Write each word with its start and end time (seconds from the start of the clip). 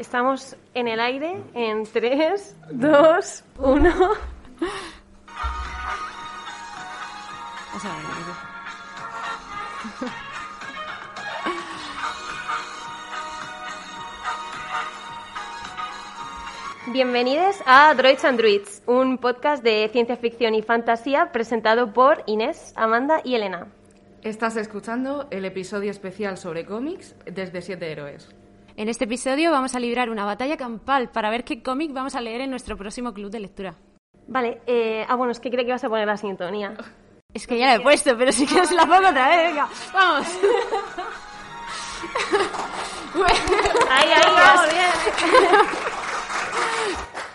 Estamos 0.00 0.56
en 0.72 0.88
el 0.88 0.98
aire 0.98 1.42
en 1.52 1.84
3, 1.84 2.56
2, 2.70 3.44
1. 3.58 3.90
Bienvenidos 16.86 17.56
a 17.66 17.92
Droids 17.92 18.24
and 18.24 18.38
Druids, 18.38 18.82
un 18.86 19.18
podcast 19.18 19.62
de 19.62 19.86
ciencia 19.92 20.16
ficción 20.16 20.54
y 20.54 20.62
fantasía 20.62 21.30
presentado 21.30 21.92
por 21.92 22.24
Inés, 22.24 22.72
Amanda 22.74 23.20
y 23.22 23.34
Elena. 23.34 23.66
Estás 24.22 24.56
escuchando 24.56 25.28
el 25.30 25.44
episodio 25.44 25.90
especial 25.90 26.38
sobre 26.38 26.64
cómics 26.64 27.14
desde 27.26 27.60
Siete 27.60 27.92
Héroes. 27.92 28.39
En 28.80 28.88
este 28.88 29.04
episodio 29.04 29.50
vamos 29.50 29.74
a 29.74 29.78
librar 29.78 30.08
una 30.08 30.24
batalla 30.24 30.56
campal 30.56 31.10
para 31.10 31.28
ver 31.28 31.44
qué 31.44 31.62
cómic 31.62 31.92
vamos 31.92 32.14
a 32.14 32.22
leer 32.22 32.40
en 32.40 32.48
nuestro 32.48 32.78
próximo 32.78 33.12
club 33.12 33.30
de 33.30 33.38
lectura. 33.38 33.74
Vale, 34.26 34.62
eh, 34.66 35.04
ah, 35.06 35.16
bueno, 35.16 35.32
es 35.32 35.38
que 35.38 35.50
creo 35.50 35.66
que 35.66 35.72
vas 35.72 35.84
a 35.84 35.90
poner 35.90 36.06
la 36.06 36.16
sintonía. 36.16 36.72
Es 37.34 37.46
que 37.46 37.58
ya 37.58 37.66
la 37.66 37.74
he 37.74 37.80
puesto, 37.80 38.16
pero 38.16 38.32
si 38.32 38.46
quieres 38.46 38.72
la 38.72 38.86
pongo 38.86 39.10
otra 39.10 39.28
vez, 39.28 39.50
venga, 39.50 39.68
vamos. 39.92 40.26
Ahí, 43.90 44.08
ahí, 44.12 44.34
vamos, 44.34 44.72
bien. 44.72 44.90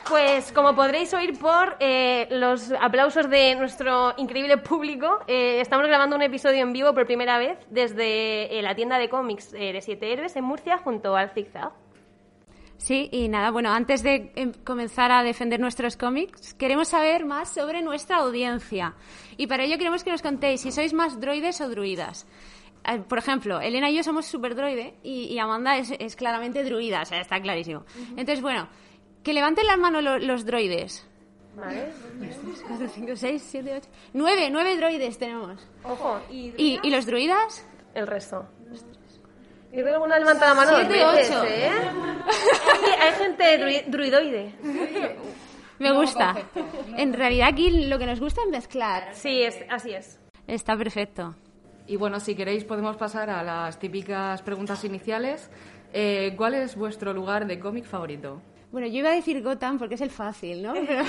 Pues 0.08 0.52
como 0.52 0.76
podréis 0.76 1.12
oír 1.16 1.38
por 1.40 1.77
eh, 1.80 2.27
los 2.30 2.72
aplausos 2.80 3.27
de 3.27 3.55
nuestro 3.55 4.14
increíble 4.18 4.58
público, 4.58 5.22
eh, 5.26 5.59
estamos 5.59 5.88
grabando 5.88 6.16
un 6.16 6.22
episodio 6.22 6.62
en 6.62 6.73
vivo 6.73 6.94
por 6.94 7.08
primera 7.08 7.40
vez 7.40 7.58
desde 7.72 8.55
eh, 8.55 8.62
la 8.62 8.76
tienda 8.76 9.00
de 9.00 9.09
cómics 9.09 9.52
de 9.52 9.81
Siete 9.81 10.14
Héroes 10.14 10.36
en 10.36 10.44
Murcia 10.44 10.78
junto 10.78 11.16
al 11.16 11.31
Zigzag. 11.31 11.72
Sí, 12.78 13.09
y 13.12 13.30
nada, 13.30 13.50
bueno, 13.50 13.72
antes 13.72 14.04
de 14.04 14.54
comenzar 14.64 15.12
a 15.12 15.23
defender 15.23 15.59
nuestros 15.59 15.98
cómics, 15.98 16.53
queremos 16.53 16.89
saber 16.89 17.26
más 17.26 17.52
sobre 17.52 17.81
nuestra 17.81 18.17
audiencia. 18.17 18.94
Y 19.38 19.48
para 19.48 19.64
ello 19.64 19.80
queremos 19.80 20.03
que 20.03 20.11
nos 20.11 20.22
contéis 20.22 20.61
si 20.61 20.72
sois 20.72 20.94
más 20.94 21.20
droides 21.20 21.61
o 21.61 21.70
druidas. 21.70 22.28
Por 23.09 23.17
ejemplo, 23.17 23.59
Elena 23.59 23.89
y 23.89 23.95
yo 23.95 24.03
somos 24.03 24.28
super 24.28 24.53
droide 24.53 24.94
y, 25.02 25.23
y 25.33 25.39
Amanda 25.39 25.78
es, 25.78 25.92
es 25.98 26.16
claramente 26.16 26.64
druida, 26.64 27.02
o 27.02 27.06
sea, 27.06 27.20
está 27.20 27.42
clarísimo. 27.42 27.86
Entonces, 28.11 28.42
bueno, 28.44 28.67
que 29.26 29.34
levanten 29.34 29.68
las 29.68 29.78
manos 29.78 30.02
lo- 30.04 30.20
los 30.20 30.45
droides. 30.45 31.06
Vale. 31.58 31.90
4, 32.68 32.88
5, 32.94 33.12
6, 33.16 33.48
7, 33.50 33.73
8. 33.78 33.90
9, 34.14 34.50
9 34.52 34.78
droides 34.78 35.17
tenemos. 35.17 35.67
Ojo, 35.84 36.20
¿Y, 36.30 36.80
y 36.82 36.90
los 36.90 37.06
druidas? 37.06 37.66
el 37.94 38.08
resto. 38.08 38.45
Yo 38.70 39.82
creo 39.82 39.86
que 39.86 39.92
alguna 39.94 40.20
levanta 40.20 40.48
la 40.48 40.54
mano 40.54 40.72
dos 40.72 40.82
Siete, 40.88 41.06
veces, 41.06 41.36
ocho. 41.36 41.44
¿eh? 41.45 41.70
Hay, 41.70 43.08
hay 43.08 43.14
gente 43.17 43.59
drui- 43.59 43.86
druidoide. 43.88 44.56
Me 45.80 45.92
gusta. 45.92 46.36
En 46.98 47.12
realidad 47.14 47.50
aquí 47.50 47.86
lo 47.88 47.98
que 48.00 48.06
nos 48.06 48.20
gusta 48.22 48.42
es 48.45 48.50
mezclar. 48.50 49.10
Sí, 49.14 49.42
es, 49.44 49.58
así 49.70 49.92
es. 49.94 50.20
Está 50.48 50.78
perfecto. 50.78 51.36
Y 51.88 51.98
bueno, 51.98 52.20
si 52.20 52.36
queréis 52.36 52.64
podemos 52.64 52.95
pasar 52.98 53.30
a 53.30 53.44
las 53.44 53.78
típicas 53.80 54.42
preguntas 54.42 54.84
iniciales. 54.86 55.50
Eh, 55.94 56.34
¿Cuál 56.38 56.54
es 56.56 56.76
vuestro 56.76 57.14
lugar 57.14 57.45
de 57.48 57.60
cómic 57.60 57.86
favorito? 57.86 58.42
Bueno, 58.71 58.88
yo 58.88 58.99
iba 58.99 59.09
a 59.09 59.16
decir 59.16 59.41
Gotham 59.41 59.77
porque 59.77 59.95
es 59.95 60.02
el 60.02 60.11
fácil, 60.11 60.63
¿no? 60.63 60.73
Pero, 60.88 61.03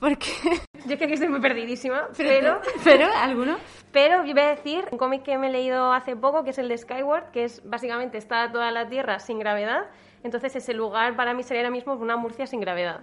porque, 0.00 0.30
Yo 0.86 0.94
es 0.94 0.98
que 0.98 1.04
aquí 1.04 1.12
estoy 1.12 1.28
muy 1.28 1.40
perdidísima, 1.40 2.08
pero... 2.16 2.60
pero 2.82 3.06
¿alguno? 3.14 3.58
Pero 3.92 4.24
yo 4.24 4.32
voy 4.32 4.42
a 4.42 4.48
decir 4.48 4.84
un 4.90 4.98
cómic 4.98 5.22
que 5.22 5.36
me 5.36 5.48
he 5.48 5.52
leído 5.52 5.92
hace 5.92 6.16
poco, 6.16 6.42
que 6.42 6.50
es 6.50 6.58
el 6.58 6.68
de 6.68 6.78
Skyward, 6.78 7.32
que 7.32 7.44
es 7.44 7.60
básicamente 7.68 8.16
está 8.16 8.50
toda 8.50 8.70
la 8.70 8.88
Tierra 8.88 9.18
sin 9.18 9.38
gravedad. 9.38 9.90
Entonces 10.22 10.56
ese 10.56 10.72
lugar 10.72 11.16
para 11.16 11.34
mí 11.34 11.42
sería 11.42 11.62
ahora 11.62 11.70
mismo 11.70 11.94
una 11.94 12.16
Murcia 12.16 12.46
sin 12.46 12.60
gravedad. 12.60 13.00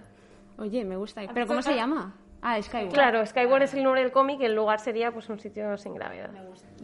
Oye, 0.58 0.84
me 0.84 0.96
gusta. 0.96 1.22
¿Pero 1.32 1.46
cómo 1.46 1.62
se 1.62 1.74
llama? 1.74 2.14
Ah, 2.40 2.60
Skyward. 2.62 2.92
Claro, 2.92 3.26
Skyward 3.26 3.62
es 3.62 3.74
el 3.74 3.82
nombre 3.82 4.02
del 4.02 4.12
cómic, 4.12 4.40
el 4.40 4.54
lugar 4.54 4.78
sería 4.78 5.10
pues 5.10 5.28
un 5.28 5.40
sitio 5.40 5.76
sin 5.76 5.94
gravedad. 5.94 6.30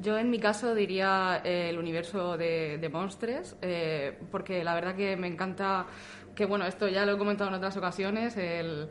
Yo 0.01 0.19
en 0.19 0.29
mi 0.29 0.41
caso 0.41 0.75
diría 0.75 1.41
eh, 1.45 1.71
el 1.71 1.79
universo 1.79 2.37
de, 2.37 2.79
de 2.79 2.89
Monstres, 2.89 3.57
eh, 3.63 4.19
porque 4.33 4.65
la 4.65 4.75
verdad 4.75 4.97
que 4.97 5.17
me 5.17 5.29
encanta, 5.29 5.87
que 6.35 6.47
bueno, 6.47 6.67
esto 6.67 6.89
ya 6.89 7.05
lo 7.07 7.13
he 7.15 7.19
comentado 7.19 7.49
en 7.51 7.57
otras 7.57 7.77
ocasiones, 7.77 8.37
el 8.37 8.89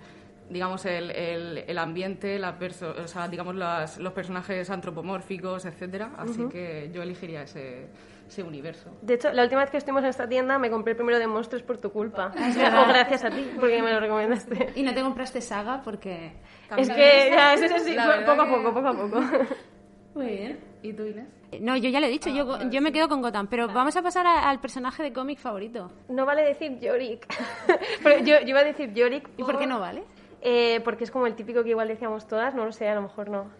digamos 0.49 0.85
el, 0.85 1.09
el, 1.11 1.63
el 1.67 1.77
ambiente, 1.77 2.37
la 2.37 2.59
perso- 2.59 2.93
o 3.03 3.07
sea, 3.07 3.27
digamos 3.27 3.55
las- 3.55 3.97
los 3.97 4.11
personajes 4.13 4.69
antropomórficos, 4.69 5.65
etcétera, 5.65 6.11
así 6.17 6.45
que 6.51 6.89
yo 6.93 7.01
elegiría 7.01 7.43
ese, 7.43 7.87
ese 8.27 8.43
universo. 8.43 8.89
De 9.01 9.13
hecho, 9.15 9.31
la 9.31 9.43
última 9.43 9.61
vez 9.61 9.71
que 9.71 9.77
estuvimos 9.77 10.03
en 10.03 10.09
esta 10.09 10.27
tienda 10.27 10.59
me 10.59 10.69
compré 10.69 10.91
el 10.91 10.97
primero 10.97 11.17
de 11.17 11.27
Monstruos 11.27 11.63
por 11.63 11.77
tu 11.77 11.91
culpa. 11.91 12.31
es 12.35 12.57
o 12.57 12.59
gracias 12.87 13.23
a 13.23 13.29
ti, 13.29 13.51
porque 13.59 13.81
me 13.81 13.93
lo 13.93 13.99
recomendaste. 14.01 14.73
Y 14.75 14.83
no 14.83 14.93
te 14.93 15.01
compraste 15.01 15.39
saga 15.41 15.81
porque... 15.81 16.33
Es 16.77 16.89
que 16.89 17.29
ya, 17.33 17.57
sí, 17.57 17.67
sí, 17.69 17.79
sí, 17.79 17.93
La 17.95 18.03
po- 18.03 18.09
verdad 18.09 18.25
poco 18.35 18.41
a 18.41 18.47
poco, 18.49 18.73
poco 18.73 18.87
a 18.87 18.93
poco. 18.93 19.21
Muy 20.15 20.27
bien. 20.27 20.59
¿Y 20.81 20.93
tú, 20.93 21.03
Inés? 21.05 21.25
No, 21.59 21.77
yo 21.77 21.89
ya 21.89 21.99
le 21.99 22.07
he 22.07 22.09
dicho, 22.09 22.29
yo, 22.29 22.69
yo 22.69 22.81
me 22.81 22.91
quedo 22.91 23.07
con 23.07 23.21
Gotham, 23.21 23.47
pero 23.47 23.67
vamos 23.67 23.95
a 23.95 24.01
pasar 24.01 24.25
a- 24.25 24.49
al 24.49 24.59
personaje 24.59 25.03
de 25.03 25.13
cómic 25.13 25.39
favorito. 25.39 25.91
No 26.09 26.25
vale 26.25 26.43
decir 26.43 26.79
Yorick. 26.79 27.27
Pero 28.03 28.19
yo, 28.23 28.39
yo 28.41 28.47
iba 28.47 28.59
a 28.61 28.63
decir 28.63 28.91
Yorick. 28.93 29.29
¿Y 29.37 29.43
por 29.43 29.57
qué 29.59 29.67
no 29.67 29.79
vale? 29.79 30.03
Eh, 30.41 30.81
porque 30.83 31.03
es 31.03 31.11
como 31.11 31.27
el 31.27 31.35
típico 31.35 31.63
que 31.63 31.69
igual 31.69 31.87
decíamos 31.87 32.27
todas, 32.27 32.53
no 32.55 32.65
lo 32.65 32.71
sé, 32.71 32.87
a 32.89 32.95
lo 32.95 33.03
mejor 33.03 33.29
no. 33.29 33.51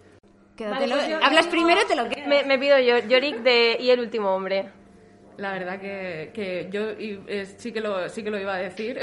Quédatelo. 0.58 0.96
pues 0.96 1.08
yo- 1.08 1.20
Hablas 1.24 1.48
primero, 1.48 1.82
te 1.88 1.96
lo 1.96 2.10
quedas. 2.10 2.28
Me, 2.28 2.44
me 2.44 2.58
pido 2.60 2.78
yo, 2.80 2.98
Yorick 3.00 3.38
de 3.38 3.78
Y 3.80 3.90
el 3.92 4.00
último 4.00 4.30
hombre. 4.36 4.70
La 5.38 5.52
verdad 5.54 5.80
que, 5.80 6.32
que 6.34 6.70
yo 6.72 6.92
y, 6.92 7.20
eh, 7.28 7.46
sí, 7.58 7.72
que 7.72 7.82
lo, 7.82 8.08
sí 8.10 8.24
que 8.24 8.30
lo 8.32 8.40
iba 8.40 8.54
a 8.56 8.58
decir. 8.60 9.00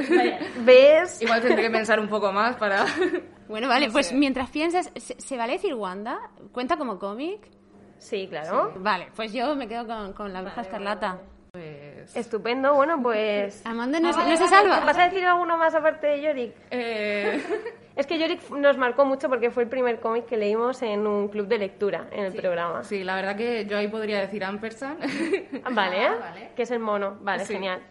¿Ves? 0.65 1.21
Igual 1.23 1.41
tendré 1.43 1.63
que 1.63 1.71
pensar 1.71 1.99
un 2.01 2.09
poco 2.09 2.31
más 2.33 2.57
para... 2.57 2.85
Bueno, 3.51 3.69
vale, 3.69 3.91
pues 3.91 4.13
mientras 4.13 4.49
piensas, 4.51 4.91
¿se, 4.97 5.21
se 5.21 5.37
vale 5.37 5.55
decir 5.55 5.75
Wanda? 5.75 6.19
¿Cuenta 6.53 6.77
como 6.77 6.99
cómic? 6.99 7.41
Sí, 7.99 8.27
claro. 8.29 8.73
Vale, 8.77 9.09
pues 9.15 9.33
yo 9.33 9.55
me 9.57 9.69
quedo 9.69 9.87
con, 9.87 10.13
con 10.15 10.33
la 10.33 10.41
bruja 10.41 10.63
escarlata. 10.63 11.19
Pues, 11.53 12.15
Estupendo, 12.17 12.75
bueno, 12.75 13.03
pues... 13.03 13.67
Amanda 13.67 13.99
no, 14.01 14.13
se- 14.13 14.21
no 14.25 14.37
se 14.37 14.47
salva. 14.47 14.81
¿Vas 14.81 14.97
a 14.97 15.05
decir 15.05 15.25
alguno 15.27 15.59
más 15.59 15.75
aparte 15.75 16.07
de 16.07 16.23
Yorick? 16.23 16.55
eh, 16.71 17.43
Es 17.97 18.07
que 18.07 18.19
Yorick 18.19 18.49
nos 18.51 18.79
marcó 18.79 19.05
mucho 19.05 19.29
porque 19.29 19.51
fue 19.51 19.65
el 19.65 19.69
primer 19.69 19.99
cómic 20.01 20.25
que 20.27 20.37
leímos 20.37 20.81
en 20.83 21.07
un 21.07 21.29
club 21.29 21.49
de 21.49 21.59
lectura 21.59 22.07
en 22.13 22.25
el 22.27 22.33
programa. 22.33 22.85
sí, 22.85 23.03
la 23.05 23.17
verdad 23.17 23.37
que 23.37 23.67
yo 23.67 23.77
ahí 23.77 23.89
podría 23.89 24.21
decir 24.21 24.45
Ampersand. 24.45 25.01
Vale, 25.75 26.07
¿eh? 26.07 26.11
Que 26.57 26.63
es 26.63 26.71
el 26.71 26.79
mono. 26.79 27.19
Vale, 27.21 27.45
Sí. 27.45 27.55
genial. 27.55 27.83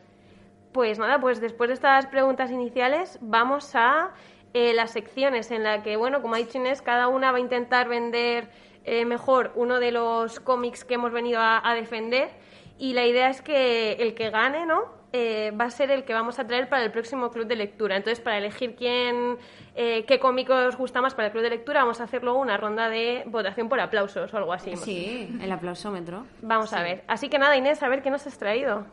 Pues 0.71 0.97
nada, 0.97 1.19
pues 1.19 1.41
después 1.41 1.67
de 1.67 1.73
estas 1.73 2.07
preguntas 2.07 2.49
iniciales 2.49 3.19
vamos 3.21 3.75
a 3.75 4.11
eh, 4.53 4.73
las 4.73 4.91
secciones 4.91 5.51
en 5.51 5.63
la 5.63 5.83
que, 5.83 5.95
bueno, 5.95 6.21
como 6.21 6.35
ha 6.35 6.37
dicho 6.37 6.57
Inés, 6.57 6.81
cada 6.81 7.07
una 7.07 7.31
va 7.31 7.37
a 7.37 7.41
intentar 7.41 7.87
vender 7.87 8.49
eh, 8.85 9.05
mejor 9.05 9.51
uno 9.55 9.79
de 9.79 9.91
los 9.91 10.39
cómics 10.39 10.83
que 10.85 10.95
hemos 10.95 11.11
venido 11.11 11.39
a, 11.39 11.61
a 11.67 11.75
defender 11.75 12.29
y 12.77 12.93
la 12.93 13.05
idea 13.05 13.29
es 13.29 13.41
que 13.41 13.93
el 13.93 14.15
que 14.15 14.29
gane, 14.29 14.65
¿no? 14.65 14.99
Eh, 15.11 15.51
va 15.59 15.65
a 15.65 15.71
ser 15.71 15.89
el 15.89 16.03
que 16.03 16.13
vamos 16.13 16.37
a 16.37 16.45
traer 16.45 16.69
para 16.69 16.83
el 16.83 16.91
próximo 16.91 17.31
club 17.31 17.47
de 17.47 17.55
lectura. 17.55 17.97
Entonces, 17.97 18.19
para 18.19 18.37
elegir 18.37 18.75
quién, 18.75 19.37
eh, 19.75 20.05
qué 20.07 20.19
cómic 20.19 20.49
os 20.51 20.77
gusta 20.77 21.01
más 21.01 21.15
para 21.15 21.27
el 21.27 21.31
club 21.31 21.43
de 21.43 21.49
lectura, 21.49 21.81
vamos 21.81 21.99
a 21.99 22.03
hacerlo 22.03 22.35
una 22.35 22.57
ronda 22.57 22.89
de 22.89 23.23
votación 23.25 23.69
por 23.69 23.79
aplausos 23.79 24.31
o 24.31 24.37
algo 24.37 24.53
así. 24.53 24.75
Sí, 24.75 25.35
el 25.41 25.51
aplausómetro. 25.51 26.25
Vamos 26.41 26.73
a 26.73 26.83
ver. 26.83 27.03
Así 27.07 27.27
que 27.27 27.39
nada, 27.39 27.57
Inés, 27.57 27.81
a 27.81 27.89
ver 27.89 28.03
qué 28.03 28.11
nos 28.11 28.27
has 28.27 28.37
traído. 28.37 28.85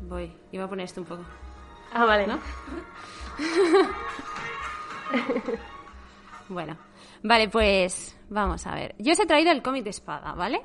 Voy, 0.00 0.32
iba 0.50 0.64
a 0.64 0.68
poner 0.68 0.86
esto 0.86 1.02
un 1.02 1.06
poco. 1.06 1.22
Ah, 1.92 2.04
vale. 2.04 2.26
¿No? 2.26 2.40
Bueno, 6.50 6.76
vale, 7.22 7.48
pues 7.48 8.18
vamos 8.28 8.66
a 8.66 8.74
ver. 8.74 8.96
Yo 8.98 9.12
os 9.12 9.20
he 9.20 9.26
traído 9.26 9.52
el 9.52 9.62
cómic 9.62 9.84
de 9.84 9.90
espada, 9.90 10.34
¿vale? 10.34 10.60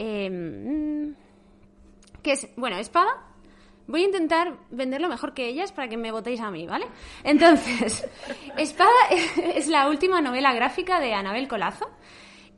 Mm, 0.00 1.12
que 2.20 2.32
es, 2.32 2.48
bueno, 2.56 2.78
espada. 2.78 3.24
Voy 3.86 4.02
a 4.02 4.06
intentar 4.06 4.58
venderlo 4.70 5.08
mejor 5.08 5.32
que 5.32 5.46
ellas 5.46 5.70
para 5.70 5.88
que 5.88 5.96
me 5.96 6.10
votéis 6.10 6.40
a 6.40 6.50
mí, 6.50 6.66
¿vale? 6.66 6.86
Entonces, 7.22 8.06
Espada 8.58 8.90
es 9.54 9.68
la 9.68 9.88
última 9.88 10.20
novela 10.20 10.52
gráfica 10.52 11.00
de 11.00 11.14
Anabel 11.14 11.46
Colazo. 11.46 11.88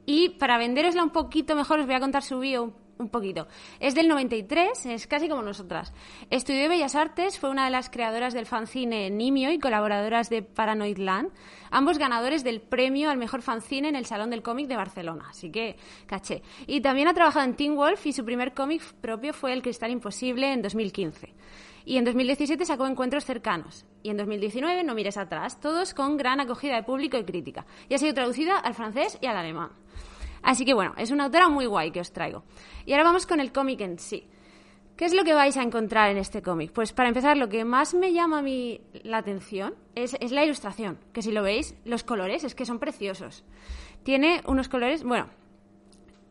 Y 0.07 0.31
para 0.31 0.57
venderosla 0.57 1.05
un 1.05 1.11
poquito 1.11 1.55
mejor, 1.55 1.81
os 1.81 1.87
voy 1.87 1.95
a 1.95 2.01
contar 2.01 2.23
su 2.23 2.41
bio 2.41 2.73
un, 3.01 3.09
poquito. 3.09 3.49
Es 3.81 3.95
del 3.95 4.09
93, 4.09 4.87
es 4.87 5.07
casi 5.07 5.29
como 5.29 5.43
nosotras. 5.43 5.93
Estudió 6.31 6.69
Bellas 6.69 6.95
Artes, 6.95 7.39
fue 7.39 7.51
una 7.51 7.65
de 7.65 7.71
las 7.71 7.91
creadoras 7.91 8.35
del 8.35 8.47
fanzine 8.47 9.11
Nimio 9.11 9.51
y 9.51 9.59
colaboradoras 9.59 10.31
de 10.31 10.43
Paranoid 10.43 10.99
Land, 10.99 11.31
ambos 11.71 11.99
ganadores 11.99 12.45
del 12.45 12.61
premio 12.61 13.11
al 13.11 13.19
mejor 13.19 13.43
fanzine 13.43 13.89
en 13.89 13.97
el 13.97 14.07
Salón 14.07 14.31
del 14.31 14.43
Cómic 14.43 14.69
de 14.69 14.77
Barcelona, 14.77 15.27
así 15.31 15.51
que 15.51 15.77
caché. 16.07 16.43
Y 16.67 16.81
también 16.81 17.09
ha 17.09 17.15
trabajado 17.15 17.45
en 17.45 17.57
Teen 17.57 17.75
Wolf 17.75 18.07
y 18.07 18.13
su 18.13 18.25
primer 18.25 18.55
cómic 18.55 18.83
propio 19.01 19.33
fue 19.33 19.53
El 19.53 19.63
Cristal 19.63 19.91
Imposible 19.91 20.53
en 20.53 20.63
2015. 20.63 21.35
Y 21.85 21.97
en 21.97 22.05
2017 22.05 22.65
sacó 22.65 22.87
Encuentros 22.87 23.25
Cercanos. 23.25 23.85
Y 24.03 24.11
en 24.11 24.17
2019 24.17 24.85
No 24.85 24.95
mires 24.95 25.17
atrás, 25.17 25.61
todos 25.61 25.95
con 25.95 26.17
gran 26.17 26.41
acogida 26.41 26.77
de 26.77 26.83
público 26.83 27.17
y 27.17 27.25
crítica. 27.25 27.67
Y 27.89 27.95
ha 27.95 27.99
sido 27.99 28.15
traducida 28.15 28.59
al 28.59 28.75
francés 28.75 29.19
y 29.21 29.27
al 29.27 29.37
alemán. 29.37 29.71
Así 30.43 30.65
que 30.65 30.75
bueno, 30.75 30.95
es 30.97 31.11
una 31.11 31.25
autora 31.25 31.49
muy 31.49 31.67
guay 31.67 31.91
que 31.91 32.01
os 32.01 32.13
traigo. 32.13 32.45
Y 32.87 32.93
ahora 32.93 33.05
vamos 33.05 33.27
con 33.27 33.41
el 33.41 33.53
cómic 33.53 33.81
en 33.81 33.99
sí. 33.99 34.27
¿Qué 34.97 35.07
es 35.07 35.15
lo 35.15 35.25
que 35.25 35.33
vais 35.33 35.57
a 35.57 35.63
encontrar 35.63 36.11
en 36.11 36.19
este 36.19 36.43
cómic? 36.43 36.73
Pues 36.73 36.93
para 36.93 37.09
empezar, 37.09 37.37
lo 37.39 37.49
que 37.49 37.65
más 37.65 37.95
me 37.95 38.13
llama 38.13 38.41
a 38.41 38.43
mí 38.43 38.83
la 39.03 39.17
atención 39.19 39.75
es, 39.95 40.15
es, 40.21 40.31
la 40.31 40.45
ilustración, 40.45 40.99
que 41.15 41.23
si 41.23 41.33
lo 41.33 41.43
veis, 41.43 41.75
los 41.87 42.05
colores 42.05 42.45
es 42.45 42.55
que 42.55 42.67
son 42.67 42.79
preciosos. 42.79 43.43
Tiene 44.03 44.43
unos 44.47 44.69
colores, 44.69 45.03
bueno, 45.03 45.27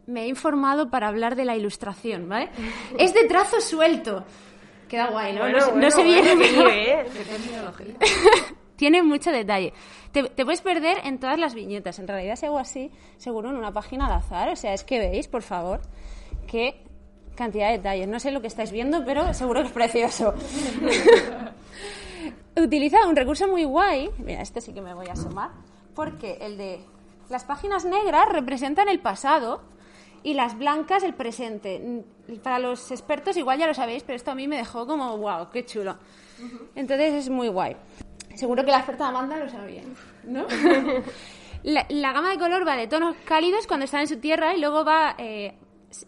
me 0.05 0.23
he 0.23 0.27
informado 0.27 0.89
para 0.91 1.07
hablar 1.07 1.35
de 1.35 1.45
la 1.45 1.55
ilustración, 1.55 2.29
¿vale? 2.29 2.49
es 2.99 3.11
de 3.13 3.25
trazo 3.25 3.59
suelto. 3.59 4.23
Queda 4.87 5.07
guay, 5.11 5.33
¿no? 5.33 5.39
Bueno, 5.41 5.57
no, 5.57 5.63
se- 5.65 5.71
bueno, 5.71 5.85
no 5.85 5.91
se 5.91 6.03
viene. 6.03 7.05
Tiene 8.79 9.03
mucho 9.03 9.29
detalle. 9.29 9.73
Te, 10.13 10.23
te 10.23 10.45
puedes 10.45 10.61
perder 10.61 10.99
en 11.03 11.19
todas 11.19 11.37
las 11.37 11.53
viñetas. 11.53 11.99
En 11.99 12.07
realidad, 12.07 12.37
si 12.37 12.45
hago 12.45 12.57
así, 12.57 12.89
seguro 13.17 13.49
en 13.49 13.57
una 13.57 13.73
página 13.73 14.05
al 14.05 14.13
azar. 14.13 14.47
O 14.47 14.55
sea, 14.55 14.73
es 14.73 14.85
que 14.85 14.99
veis, 14.99 15.27
por 15.27 15.41
favor, 15.41 15.81
qué 16.47 16.81
cantidad 17.35 17.67
de 17.67 17.77
detalles. 17.79 18.07
No 18.07 18.21
sé 18.21 18.31
lo 18.31 18.39
que 18.39 18.47
estáis 18.47 18.71
viendo, 18.71 19.03
pero 19.03 19.33
seguro 19.33 19.59
que 19.63 19.67
es 19.67 19.73
precioso. 19.73 20.33
Utiliza 22.55 23.05
un 23.05 23.17
recurso 23.17 23.49
muy 23.49 23.65
guay. 23.65 24.09
Mira, 24.17 24.41
este 24.41 24.61
sí 24.61 24.71
que 24.73 24.81
me 24.81 24.93
voy 24.93 25.07
a 25.07 25.13
asomar. 25.13 25.51
Porque 25.93 26.37
el 26.39 26.57
de 26.57 26.79
las 27.27 27.43
páginas 27.43 27.83
negras 27.83 28.29
representan 28.29 28.87
el 28.87 29.01
pasado 29.01 29.61
y 30.23 30.35
las 30.35 30.57
blancas 30.57 31.03
el 31.03 31.15
presente. 31.15 32.03
Mm, 32.29 32.35
Para 32.37 32.59
los 32.59 32.91
expertos 32.91 33.35
igual 33.35 33.59
ya 33.59 33.67
lo 33.67 33.73
sabéis, 33.73 34.03
pero 34.03 34.15
esto 34.15 34.31
a 34.31 34.35
mí 34.35 34.47
me 34.47 34.55
dejó 34.55 34.87
como, 34.87 35.17
wow, 35.17 35.49
qué 35.51 35.65
chulo. 35.65 35.97
Entonces 36.75 37.13
es 37.13 37.29
muy 37.29 37.49
guay. 37.49 37.75
Seguro 38.39 38.63
que 38.63 38.71
la 38.71 38.77
experta 38.77 39.09
Amanda 39.09 39.35
lo 39.35 39.49
sabía, 39.49 39.81
¿no? 40.23 40.45
la, 41.63 42.13
gama 42.13 42.29
de 42.29 42.37
color 42.37 42.65
va 42.65 42.77
de 42.77 42.87
tonos 42.87 43.17
cálidos 43.25 43.67
cuando 43.67 43.83
están 43.83 43.99
en 43.99 44.07
su 44.07 44.17
tierra 44.17 44.55
y 44.55 44.61
luego 44.61 44.85
va... 44.85 45.15
eh, 45.17 45.57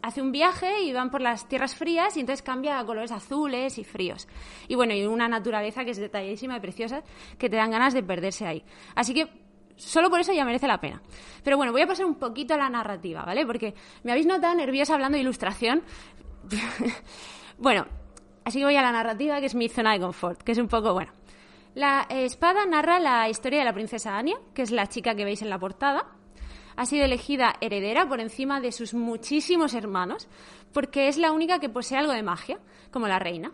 hace 0.01 0.21
un 0.21 0.31
viaje 0.31 0.83
y 0.83 0.93
van 0.93 1.11
por 1.11 1.19
las 1.19 1.49
tierras 1.49 1.75
frías 1.75 2.15
y 2.15 2.21
entonces 2.21 2.41
cambia 2.41 2.79
a 2.79 2.85
colores 2.85 3.11
azules 3.11 3.77
y 3.77 3.83
fríos. 3.83 4.29
Y 4.69 4.75
bueno, 4.75 4.93
y 4.93 5.05
una 5.05 5.27
naturaleza 5.27 5.83
que 5.83 5.91
es 5.91 5.97
detalladísima 5.97 6.55
y 6.55 6.61
preciosa 6.61 7.03
que 7.37 7.49
te 7.49 7.57
dan 7.57 7.71
ganas 7.71 7.93
de 7.93 8.01
perderse 8.01 8.47
ahí. 8.47 8.63
Así 8.95 9.13
que 9.13 9.27
solo 9.75 10.09
por 10.09 10.21
eso 10.21 10.31
ya 10.31 10.45
merece 10.45 10.67
la 10.67 10.79
pena. 10.79 11.01
Pero 11.43 11.57
bueno, 11.57 11.73
voy 11.73 11.81
a 11.81 11.87
pasar 11.87 12.05
un 12.05 12.15
poquito 12.15 12.53
a 12.53 12.57
la 12.57 12.69
narrativa, 12.69 13.25
¿vale? 13.25 13.45
Porque 13.45 13.73
me 14.03 14.11
habéis 14.11 14.27
notado 14.27 14.55
nerviosa 14.55 14.93
hablando 14.93 15.17
de 15.17 15.21
ilustración. 15.23 15.83
bueno, 17.57 17.87
así 18.45 18.59
que 18.59 18.65
voy 18.65 18.77
a 18.77 18.81
la 18.81 18.93
narrativa, 18.93 19.41
que 19.41 19.47
es 19.47 19.55
mi 19.55 19.67
zona 19.67 19.91
de 19.91 19.99
confort, 19.99 20.41
que 20.43 20.53
es 20.53 20.57
un 20.59 20.69
poco, 20.69 20.93
bueno. 20.93 21.11
La 21.73 22.05
espada 22.09 22.65
narra 22.65 22.99
la 22.99 23.29
historia 23.29 23.59
de 23.59 23.65
la 23.65 23.73
princesa 23.73 24.17
Anya, 24.17 24.35
que 24.53 24.61
es 24.61 24.71
la 24.71 24.87
chica 24.87 25.15
que 25.15 25.23
veis 25.23 25.41
en 25.41 25.49
la 25.49 25.57
portada. 25.57 26.05
Ha 26.75 26.85
sido 26.85 27.05
elegida 27.05 27.55
heredera 27.61 28.09
por 28.09 28.19
encima 28.19 28.59
de 28.59 28.73
sus 28.73 28.93
muchísimos 28.93 29.73
hermanos, 29.73 30.27
porque 30.73 31.07
es 31.07 31.17
la 31.17 31.31
única 31.31 31.59
que 31.59 31.69
posee 31.69 31.97
algo 31.97 32.11
de 32.11 32.23
magia, 32.23 32.59
como 32.91 33.07
la 33.07 33.19
reina. 33.19 33.53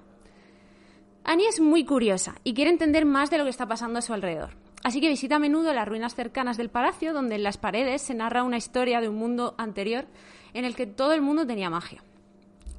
Annie 1.25 1.47
es 1.47 1.59
muy 1.59 1.85
curiosa 1.85 2.35
y 2.43 2.55
quiere 2.55 2.71
entender 2.71 3.05
más 3.05 3.29
de 3.29 3.37
lo 3.37 3.43
que 3.43 3.51
está 3.51 3.67
pasando 3.67 3.99
a 3.99 4.01
su 4.01 4.13
alrededor. 4.13 4.55
Así 4.83 4.99
que 4.99 5.09
visita 5.09 5.35
a 5.35 5.39
menudo 5.39 5.71
las 5.73 5.87
ruinas 5.87 6.15
cercanas 6.15 6.57
del 6.57 6.69
palacio, 6.69 7.13
donde 7.13 7.35
en 7.35 7.43
las 7.43 7.57
paredes 7.57 8.01
se 8.01 8.15
narra 8.15 8.43
una 8.43 8.57
historia 8.57 8.99
de 8.99 9.09
un 9.09 9.17
mundo 9.17 9.53
anterior 9.59 10.07
en 10.53 10.65
el 10.65 10.75
que 10.75 10.87
todo 10.87 11.13
el 11.13 11.21
mundo 11.21 11.45
tenía 11.45 11.69
magia. 11.69 12.01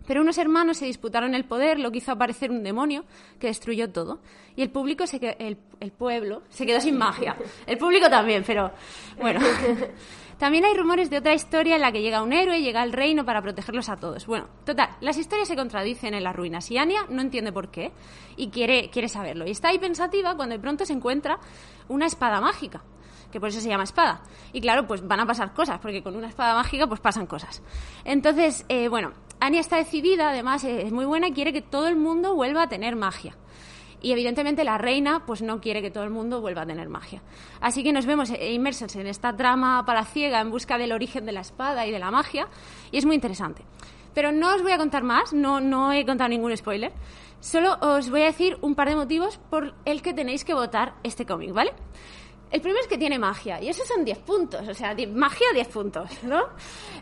Pero 0.08 0.22
unos 0.22 0.38
hermanos 0.38 0.78
se 0.78 0.86
disputaron 0.86 1.34
el 1.34 1.44
poder, 1.44 1.78
lo 1.78 1.92
que 1.92 1.98
hizo 1.98 2.10
aparecer 2.10 2.50
un 2.50 2.62
demonio 2.62 3.04
que 3.38 3.48
destruyó 3.48 3.92
todo. 3.92 4.20
Y 4.56 4.62
el 4.62 4.70
público 4.70 5.06
se 5.06 5.36
el, 5.38 5.58
el 5.80 5.92
pueblo 5.92 6.42
se 6.48 6.64
quedó 6.64 6.80
sin 6.80 6.96
magia. 6.96 7.36
El 7.66 7.76
público 7.76 8.08
también, 8.08 8.42
pero 8.44 8.72
bueno. 9.20 9.40
También 10.38 10.64
hay 10.64 10.72
rumores 10.74 11.10
de 11.10 11.18
otra 11.18 11.34
historia 11.34 11.74
en 11.74 11.80
la 11.80 11.90
que 11.90 12.00
llega 12.00 12.22
un 12.22 12.32
héroe 12.32 12.62
llega 12.62 12.80
al 12.80 12.92
reino 12.92 13.24
para 13.24 13.42
protegerlos 13.42 13.88
a 13.88 13.96
todos. 13.96 14.24
Bueno, 14.26 14.46
total, 14.64 14.90
las 15.00 15.18
historias 15.18 15.48
se 15.48 15.56
contradicen 15.56 16.14
en 16.14 16.22
las 16.22 16.34
ruinas 16.34 16.70
y 16.70 16.78
Anya 16.78 17.06
no 17.08 17.20
entiende 17.20 17.52
por 17.52 17.72
qué 17.72 17.90
y 18.36 18.48
quiere, 18.48 18.88
quiere 18.88 19.08
saberlo. 19.08 19.48
Y 19.48 19.50
está 19.50 19.70
ahí 19.70 19.80
pensativa 19.80 20.36
cuando 20.36 20.54
de 20.54 20.60
pronto 20.60 20.86
se 20.86 20.92
encuentra 20.92 21.40
una 21.88 22.06
espada 22.06 22.40
mágica 22.40 22.84
que 23.32 23.40
por 23.40 23.48
eso 23.48 23.60
se 23.60 23.68
llama 23.68 23.82
espada. 23.84 24.22
Y 24.52 24.60
claro, 24.60 24.86
pues 24.86 25.06
van 25.06 25.20
a 25.20 25.26
pasar 25.26 25.52
cosas, 25.52 25.80
porque 25.80 26.02
con 26.02 26.16
una 26.16 26.28
espada 26.28 26.54
mágica 26.54 26.86
pues 26.86 27.00
pasan 27.00 27.26
cosas. 27.26 27.60
Entonces, 28.04 28.64
eh, 28.68 28.88
bueno, 28.88 29.12
Anya 29.40 29.60
está 29.60 29.76
decidida, 29.76 30.30
además 30.30 30.64
eh, 30.64 30.82
es 30.82 30.92
muy 30.92 31.04
buena 31.04 31.28
y 31.28 31.32
quiere 31.32 31.52
que 31.52 31.62
todo 31.62 31.86
el 31.86 31.96
mundo 31.96 32.34
vuelva 32.34 32.62
a 32.62 32.68
tener 32.68 32.96
magia. 32.96 33.36
Y 34.00 34.12
evidentemente 34.12 34.64
la 34.64 34.78
reina 34.78 35.24
pues 35.26 35.42
no 35.42 35.60
quiere 35.60 35.82
que 35.82 35.90
todo 35.90 36.04
el 36.04 36.10
mundo 36.10 36.40
vuelva 36.40 36.62
a 36.62 36.66
tener 36.66 36.88
magia. 36.88 37.22
Así 37.60 37.82
que 37.82 37.92
nos 37.92 38.06
vemos 38.06 38.30
eh, 38.30 38.52
inmersos 38.52 38.94
en 38.96 39.06
esta 39.06 39.36
trama 39.36 39.84
palaciega 39.84 40.40
en 40.40 40.50
busca 40.50 40.78
del 40.78 40.92
origen 40.92 41.24
de 41.26 41.32
la 41.32 41.40
espada 41.40 41.86
y 41.86 41.90
de 41.90 41.98
la 41.98 42.10
magia 42.10 42.48
y 42.90 42.98
es 42.98 43.06
muy 43.06 43.14
interesante. 43.14 43.64
Pero 44.14 44.32
no 44.32 44.54
os 44.54 44.62
voy 44.62 44.72
a 44.72 44.78
contar 44.78 45.04
más, 45.04 45.32
no, 45.32 45.60
no 45.60 45.92
he 45.92 46.04
contado 46.04 46.28
ningún 46.28 46.56
spoiler. 46.56 46.92
Solo 47.40 47.76
os 47.80 48.10
voy 48.10 48.22
a 48.22 48.26
decir 48.26 48.58
un 48.62 48.74
par 48.74 48.88
de 48.88 48.96
motivos 48.96 49.38
por 49.50 49.74
el 49.84 50.02
que 50.02 50.12
tenéis 50.12 50.44
que 50.44 50.54
votar 50.54 50.94
este 51.04 51.24
cómic, 51.24 51.52
¿vale? 51.52 51.72
El 52.50 52.60
primero 52.60 52.80
es 52.80 52.88
que 52.88 52.96
tiene 52.96 53.18
magia, 53.18 53.60
y 53.60 53.68
eso 53.68 53.84
son 53.84 54.04
10 54.04 54.18
puntos, 54.20 54.66
o 54.66 54.74
sea, 54.74 54.96
magia 55.12 55.46
10 55.52 55.68
puntos, 55.68 56.10
¿no? 56.22 56.44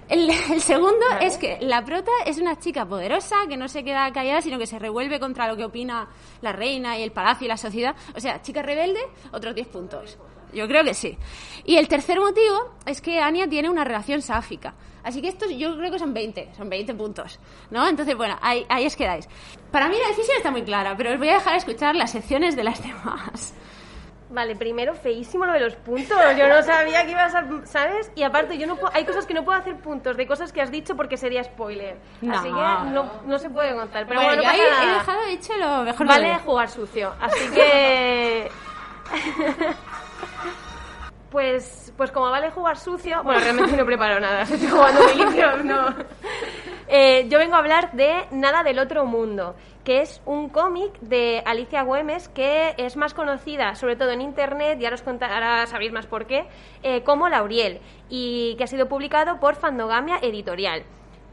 El, 0.09 0.29
el 0.29 0.61
segundo 0.61 1.07
es 1.21 1.37
que 1.39 1.59
la 1.61 1.85
prota 1.85 2.11
es 2.25 2.39
una 2.39 2.59
chica 2.59 2.85
poderosa 2.85 3.37
que 3.49 3.57
no 3.57 3.69
se 3.69 3.85
queda 3.85 4.13
callada, 4.13 4.41
sino 4.43 4.59
que 4.59 4.67
se 4.67 4.79
revuelve 4.79 5.21
contra 5.21 5.47
lo 5.47 5.57
que 5.57 5.65
opina 5.65 6.09
la 6.43 6.53
reina 6.53 6.99
y 6.99 7.03
el 7.03 7.13
palacio 7.13 7.45
y 7.45 7.49
la 7.49 7.57
sociedad. 7.57 7.95
O 8.15 8.21
sea, 8.21 8.43
chica 8.43 8.63
rebelde, 8.63 9.01
otros 9.33 9.55
10 9.55 9.69
puntos. 9.69 10.19
Yo 10.53 10.67
creo 10.69 10.85
que 10.85 10.95
sí. 10.95 11.17
Y 11.65 11.77
el 11.77 11.89
tercer 11.89 12.19
motivo 12.19 12.75
es 12.87 13.01
que 13.01 13.21
Anya 13.21 13.49
tiene 13.49 13.69
una 13.69 13.85
relación 13.85 14.23
sáfica. 14.23 14.75
Así 15.03 15.21
que 15.21 15.29
estos 15.29 15.51
yo 15.57 15.77
creo 15.77 15.91
que 15.93 15.99
son 15.99 16.13
20, 16.13 16.55
son 16.57 16.69
20 16.69 16.95
puntos, 16.95 17.39
¿no? 17.71 17.87
Entonces, 17.87 18.17
bueno, 18.17 18.37
ahí, 18.43 18.67
ahí 18.69 18.87
os 18.87 18.97
quedáis. 18.97 19.29
Para 19.71 19.89
mí 19.89 19.97
la 20.01 20.09
decisión 20.09 20.37
está 20.37 20.51
muy 20.51 20.63
clara, 20.63 20.97
pero 20.97 21.13
os 21.13 21.19
voy 21.19 21.29
a 21.29 21.35
dejar 21.35 21.57
escuchar 21.57 21.95
las 21.95 22.11
secciones 22.11 22.57
de 22.57 22.65
las 22.65 22.83
demás. 22.87 23.55
Vale, 24.29 24.57
primero, 24.57 24.93
feísimo 24.95 25.47
lo 25.47 25.53
de 25.53 25.61
los 25.61 25.77
puntos. 25.77 26.19
Yo 26.37 26.49
no 26.49 26.61
sabía 26.63 27.05
que 27.05 27.13
ibas 27.13 27.33
a. 27.35 27.45
¿Sabes? 27.65 28.11
Y 28.17 28.25
aparte, 28.25 28.59
yo 28.59 28.67
no 28.67 28.75
puedo- 28.77 28.93
hay 28.93 29.05
cosas 29.05 29.25
que 29.25 29.35
no 29.35 29.45
puedo 29.45 29.57
hacer 29.59 29.77
puntos 29.77 30.17
de 30.17 30.27
cosas 30.27 30.53
que 30.53 30.61
has 30.61 30.71
dicho 30.73 30.97
porque 30.97 31.17
sería 31.17 31.45
spoiler. 31.45 31.97
Así 32.33 32.51
No. 32.51 32.57
que 32.57 32.91
no, 32.91 33.11
no 33.25 33.39
se 33.39 33.51
puede 33.51 33.73
contar. 33.75 34.05
Pero 34.09 34.21
bueno, 34.21 34.43
bueno, 34.43 34.43
no 34.43 34.49
ahí 34.51 34.61
he 34.91 34.95
dejado 34.95 35.23
hecho 35.29 35.53
lo 35.57 35.83
mejor 35.85 36.07
Vale 36.09 36.39
jugar 36.45 36.69
sucio. 36.69 37.15
Así 37.21 37.49
que. 37.51 38.51
Pues, 41.31 41.93
pues 41.97 42.11
como 42.13 42.31
vale 42.31 42.51
jugar 42.51 42.79
sucio, 42.79 43.23
bueno, 43.23 43.41
realmente 43.41 43.77
no 43.77 43.85
preparo 43.85 44.21
nada, 44.21 44.43
estoy 44.51 44.69
jugando 44.69 45.03
muy 45.03 45.15
limpio, 45.15 45.57
no. 45.65 45.89
Eh, 46.89 47.27
yo 47.29 47.39
vengo 47.39 47.57
a 47.57 47.59
hablar 47.59 47.93
de 47.93 48.27
Nada 48.31 48.63
del 48.63 48.79
Otro 48.79 49.07
Mundo, 49.07 49.57
que 49.85 50.03
es 50.03 50.23
un 50.25 50.49
cómic 50.49 50.93
de 51.01 51.43
Alicia 51.45 51.83
Güemes 51.83 52.29
que 52.29 52.75
es 52.79 52.97
más 52.97 53.13
conocida, 53.13 53.75
sobre 53.75 53.97
todo 53.97 54.13
en 54.13 54.21
internet, 54.21 54.79
y 54.81 54.85
ahora 54.85 54.95
os 54.95 55.03
contará, 55.03 55.67
sabréis 55.67 55.93
más 55.93 56.07
por 56.07 56.27
qué, 56.27 56.47
eh, 56.85 57.03
como 57.03 57.29
Lauriel, 57.29 57.81
y 58.09 58.55
que 58.57 58.65
ha 58.65 58.69
sido 58.69 58.89
publicado 58.89 59.41
por 59.41 59.57
Fandogamia 59.57 60.19
Editorial. 60.23 60.85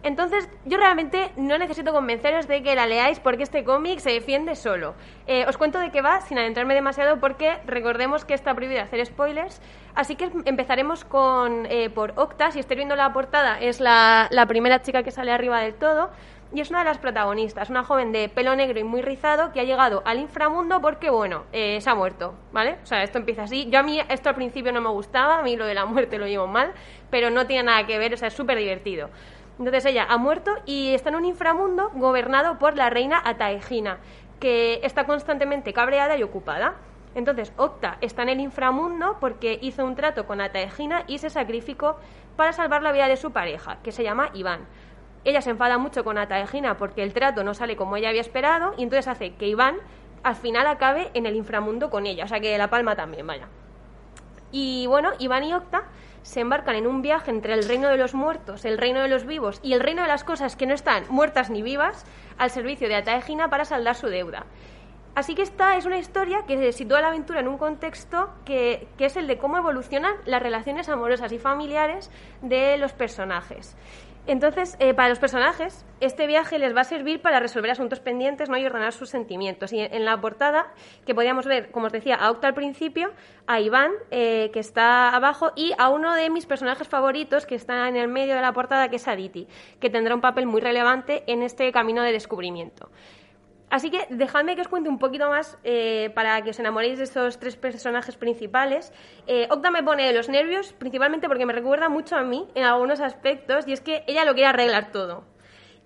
Entonces, 0.03 0.49
yo 0.65 0.77
realmente 0.77 1.31
no 1.37 1.57
necesito 1.57 1.93
convenceros 1.93 2.45
de 2.45 2.61
que 2.61 2.75
la 2.75 2.85
leáis 2.87 3.21
porque 3.21 3.43
este 3.43 3.63
cómic 3.63 3.99
se 3.99 4.11
defiende 4.11 4.55
solo. 4.55 4.95
Eh, 5.27 5.45
os 5.47 5.57
cuento 5.57 5.79
de 5.79 5.91
qué 5.91 6.01
va 6.01 6.19
sin 6.19 6.37
adentrarme 6.37 6.73
demasiado 6.73 7.21
porque 7.21 7.57
recordemos 7.65 8.25
que 8.25 8.33
está 8.33 8.53
prohibido 8.53 8.81
hacer 8.81 9.05
spoilers. 9.05 9.61
Así 9.95 10.17
que 10.17 10.29
empezaremos 10.43 11.05
con 11.05 11.65
eh, 11.67 11.89
por 11.89 12.13
Octa. 12.17 12.51
Si 12.51 12.59
estáis 12.59 12.77
viendo 12.77 12.97
la 12.97 13.13
portada, 13.13 13.61
es 13.61 13.79
la, 13.79 14.27
primera 14.49 14.81
chica 14.81 15.03
que 15.03 15.11
sale 15.11 15.31
arriba 15.31 15.61
del 15.61 15.73
todo. 15.73 16.09
Y 16.53 16.61
es 16.61 16.69
una 16.69 16.79
de 16.79 16.85
las 16.85 16.99
protagonistas, 16.99 17.71
una 17.71 17.83
joven 17.83 18.11
de 18.11 18.29
pelo 18.29 18.55
negro 18.55 18.79
y 18.79 18.83
muy 18.83 19.01
rizado 19.01 19.51
que 19.53 19.59
ha 19.59 19.63
llegado 19.63 20.03
al 20.05 20.19
inframundo 20.19 20.81
porque, 20.81 21.09
bueno, 21.09 21.45
eh, 21.51 21.81
se 21.81 21.89
ha 21.89 21.95
muerto, 21.95 22.35
¿vale? 22.51 22.77
O 22.83 22.85
sea, 22.85 23.01
esto 23.01 23.17
empieza 23.17 23.43
así. 23.43 23.67
Yo 23.71 23.79
a 23.79 23.83
mí 23.83 23.99
esto 24.07 24.29
al 24.29 24.35
principio 24.35 24.71
no 24.71 24.79
me 24.79 24.89
gustaba, 24.89 25.39
a 25.39 25.41
mí 25.41 25.55
lo 25.55 25.65
de 25.65 25.73
la 25.73 25.85
muerte 25.85 26.19
lo 26.19 26.27
llevo 26.27 26.45
mal, 26.45 26.73
pero 27.09 27.31
no 27.31 27.47
tiene 27.47 27.63
nada 27.63 27.87
que 27.87 27.97
ver, 27.97 28.13
o 28.13 28.17
sea, 28.17 28.27
es 28.27 28.35
súper 28.35 28.59
divertido. 28.59 29.09
Entonces 29.59 29.85
ella 29.85 30.05
ha 30.09 30.17
muerto 30.17 30.51
y 30.65 30.93
está 30.93 31.09
en 31.09 31.15
un 31.15 31.25
inframundo 31.25 31.91
gobernado 31.93 32.57
por 32.57 32.75
la 32.75 32.89
reina 32.89 33.21
Ataegina, 33.23 33.99
que 34.39 34.79
está 34.83 35.05
constantemente 35.05 35.73
cabreada 35.73 36.17
y 36.17 36.23
ocupada. 36.23 36.75
Entonces 37.15 37.53
Octa 37.57 37.97
está 38.01 38.23
en 38.23 38.29
el 38.29 38.39
inframundo 38.39 39.17
porque 39.19 39.59
hizo 39.61 39.85
un 39.85 39.95
trato 39.95 40.25
con 40.25 40.41
Ataegina 40.41 41.03
y 41.07 41.19
se 41.19 41.29
sacrificó 41.29 41.97
para 42.35 42.53
salvar 42.53 42.81
la 42.81 42.91
vida 42.91 43.07
de 43.07 43.17
su 43.17 43.31
pareja, 43.31 43.77
que 43.83 43.91
se 43.91 44.03
llama 44.03 44.31
Iván. 44.33 44.65
Ella 45.23 45.41
se 45.41 45.51
enfada 45.51 45.77
mucho 45.77 46.03
con 46.03 46.17
Ataegina 46.17 46.77
porque 46.77 47.03
el 47.03 47.13
trato 47.13 47.43
no 47.43 47.53
sale 47.53 47.75
como 47.75 47.95
ella 47.95 48.09
había 48.09 48.21
esperado 48.21 48.73
y 48.77 48.83
entonces 48.83 49.07
hace 49.07 49.35
que 49.35 49.47
Iván 49.47 49.77
al 50.23 50.35
final 50.35 50.65
acabe 50.67 51.11
en 51.13 51.25
el 51.25 51.35
inframundo 51.35 51.89
con 51.89 52.05
ella, 52.07 52.25
o 52.25 52.27
sea 52.27 52.39
que 52.39 52.57
la 52.57 52.69
palma 52.69 52.95
también, 52.95 53.27
vaya. 53.27 53.47
Y 54.51 54.87
bueno, 54.87 55.11
Iván 55.19 55.43
y 55.43 55.53
Octa 55.53 55.83
se 56.23 56.39
embarcan 56.39 56.75
en 56.75 56.87
un 56.87 57.01
viaje 57.01 57.29
entre 57.29 57.53
el 57.53 57.67
reino 57.67 57.89
de 57.89 57.97
los 57.97 58.13
muertos, 58.13 58.65
el 58.65 58.77
reino 58.77 59.01
de 59.01 59.09
los 59.09 59.25
vivos 59.25 59.59
y 59.61 59.73
el 59.73 59.79
reino 59.79 60.01
de 60.01 60.07
las 60.07 60.23
cosas 60.23 60.55
que 60.55 60.65
no 60.65 60.73
están 60.73 61.03
muertas 61.09 61.49
ni 61.49 61.61
vivas 61.61 62.05
al 62.37 62.49
servicio 62.49 62.87
de 62.87 62.95
Ataegina 62.95 63.49
para 63.49 63.65
saldar 63.65 63.95
su 63.95 64.07
deuda. 64.07 64.45
Así 65.15 65.35
que 65.35 65.43
esta 65.43 65.77
es 65.77 65.85
una 65.85 65.99
historia 65.99 66.43
que 66.47 66.71
sitúa 66.71 67.01
la 67.01 67.09
aventura 67.09 67.39
en 67.39 67.47
un 67.47 67.59
contexto 67.59 68.31
que, 68.45 68.87
que 68.97 69.05
es 69.05 69.15
el 69.15 69.27
de 69.27 69.37
cómo 69.37 69.57
evolucionan 69.57 70.15
las 70.25 70.41
relaciones 70.41 70.89
amorosas 70.89 71.31
y 71.31 71.37
familiares 71.37 72.09
de 72.41 72.77
los 72.77 72.93
personajes. 72.93 73.75
Entonces, 74.25 74.77
eh, 74.79 74.93
para 74.93 75.09
los 75.09 75.19
personajes, 75.19 75.85
este 75.99 76.27
viaje 76.27 76.57
les 76.57 76.73
va 76.73 76.81
a 76.81 76.85
servir 76.85 77.21
para 77.21 77.41
resolver 77.41 77.69
asuntos 77.71 77.99
pendientes 77.99 78.47
¿no? 78.47 78.57
y 78.57 78.65
ordenar 78.65 78.93
sus 78.93 79.09
sentimientos. 79.09 79.73
Y 79.73 79.81
en, 79.81 80.05
la 80.05 80.19
portada, 80.21 80.71
que 81.05 81.13
podíamos 81.13 81.45
ver, 81.45 81.71
como 81.71 81.87
os 81.87 81.91
decía, 81.91 82.15
a 82.15 82.31
Octa 82.31 82.47
al 82.47 82.53
principio, 82.53 83.11
a 83.47 83.59
Iván, 83.59 83.91
eh, 84.11 84.49
que 84.53 84.59
está 84.59 85.09
abajo, 85.09 85.51
y 85.57 85.73
a 85.77 85.89
uno 85.89 86.15
de 86.15 86.29
mis 86.29 86.45
personajes 86.45 86.87
favoritos, 86.87 87.45
que 87.45 87.55
está 87.55 87.89
en 87.89 87.97
el 87.97 88.07
medio 88.07 88.35
de 88.35 88.41
la 88.41 88.53
portada, 88.53 88.87
que 88.87 88.95
es 88.95 89.07
Aditi, 89.09 89.45
que 89.81 89.89
tendrá 89.89 90.15
un 90.15 90.21
papel 90.21 90.45
muy 90.45 90.61
relevante 90.61 91.23
en 91.27 91.43
este 91.43 91.69
camino 91.73 92.01
de 92.01 92.13
descubrimiento. 92.13 92.89
Así 93.73 93.89
que 93.89 94.05
dejadme 94.11 94.53
que 94.53 94.61
os 94.61 94.67
cuente 94.67 94.87
un 94.87 94.99
poquito 94.99 95.29
más 95.29 95.57
eh, 95.63 96.11
para 96.13 96.39
que 96.43 96.51
os 96.51 96.59
enamoréis 96.59 96.99
de 96.99 97.05
estos 97.05 97.39
tres 97.39 97.55
personajes 97.55 98.15
principales. 98.15 98.93
Eh, 99.25 99.47
Octa 99.49 99.71
me 99.71 99.81
pone 99.81 100.05
de 100.05 100.13
los 100.13 100.29
nervios, 100.29 100.73
principalmente 100.73 101.27
porque 101.27 101.47
me 101.47 101.53
recuerda 101.53 101.89
mucho 101.89 102.15
a 102.15 102.21
mí 102.21 102.47
en 102.53 102.65
algunos 102.65 103.01
aspectos, 103.01 103.67
y 103.67 103.73
es 103.73 103.81
que 103.81 104.03
ella 104.05 104.25
lo 104.25 104.35
quiere 104.35 104.49
arreglar 104.49 104.91
todo. 104.91 105.23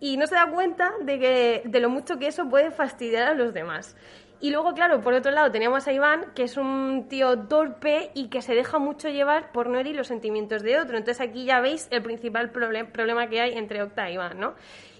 Y 0.02 0.18
no 0.18 0.28
se 0.28 0.36
da 0.36 0.52
cuenta 0.52 0.92
de, 1.00 1.18
que, 1.18 1.62
de 1.64 1.80
lo 1.80 1.90
mucho 1.90 2.20
que 2.20 2.28
eso 2.28 2.50
puede 2.50 2.72
fastidiar 2.72 3.30
a 3.30 3.34
los 3.34 3.54
demás. 3.54 3.96
Y 4.42 4.52
luego, 4.52 4.74
claro, 4.74 5.00
por 5.02 5.14
otro 5.14 5.32
lado 5.32 5.50
teníamos 5.50 5.88
a 5.88 5.94
Iván, 5.94 6.34
que 6.36 6.44
es 6.44 6.58
un 6.58 7.08
tío 7.08 7.48
torpe 7.48 8.12
y 8.14 8.28
que 8.28 8.42
se 8.42 8.54
deja 8.54 8.78
mucho 8.80 9.08
llevar 9.08 9.52
por 9.52 9.70
no 9.70 9.80
herir 9.80 9.96
los 9.96 10.08
sentimientos 10.08 10.62
de 10.62 10.78
otro. 10.78 10.98
Entonces 10.98 11.26
aquí 11.28 11.46
ya 11.46 11.62
veis 11.62 11.88
el 11.90 12.04
principal 12.04 12.52
problema 12.52 13.28
que 13.30 13.40
hay 13.40 13.54
entre 13.54 13.82
Octa 13.82 14.10
y 14.10 14.16
Iván, 14.16 14.40
¿no? 14.40 14.56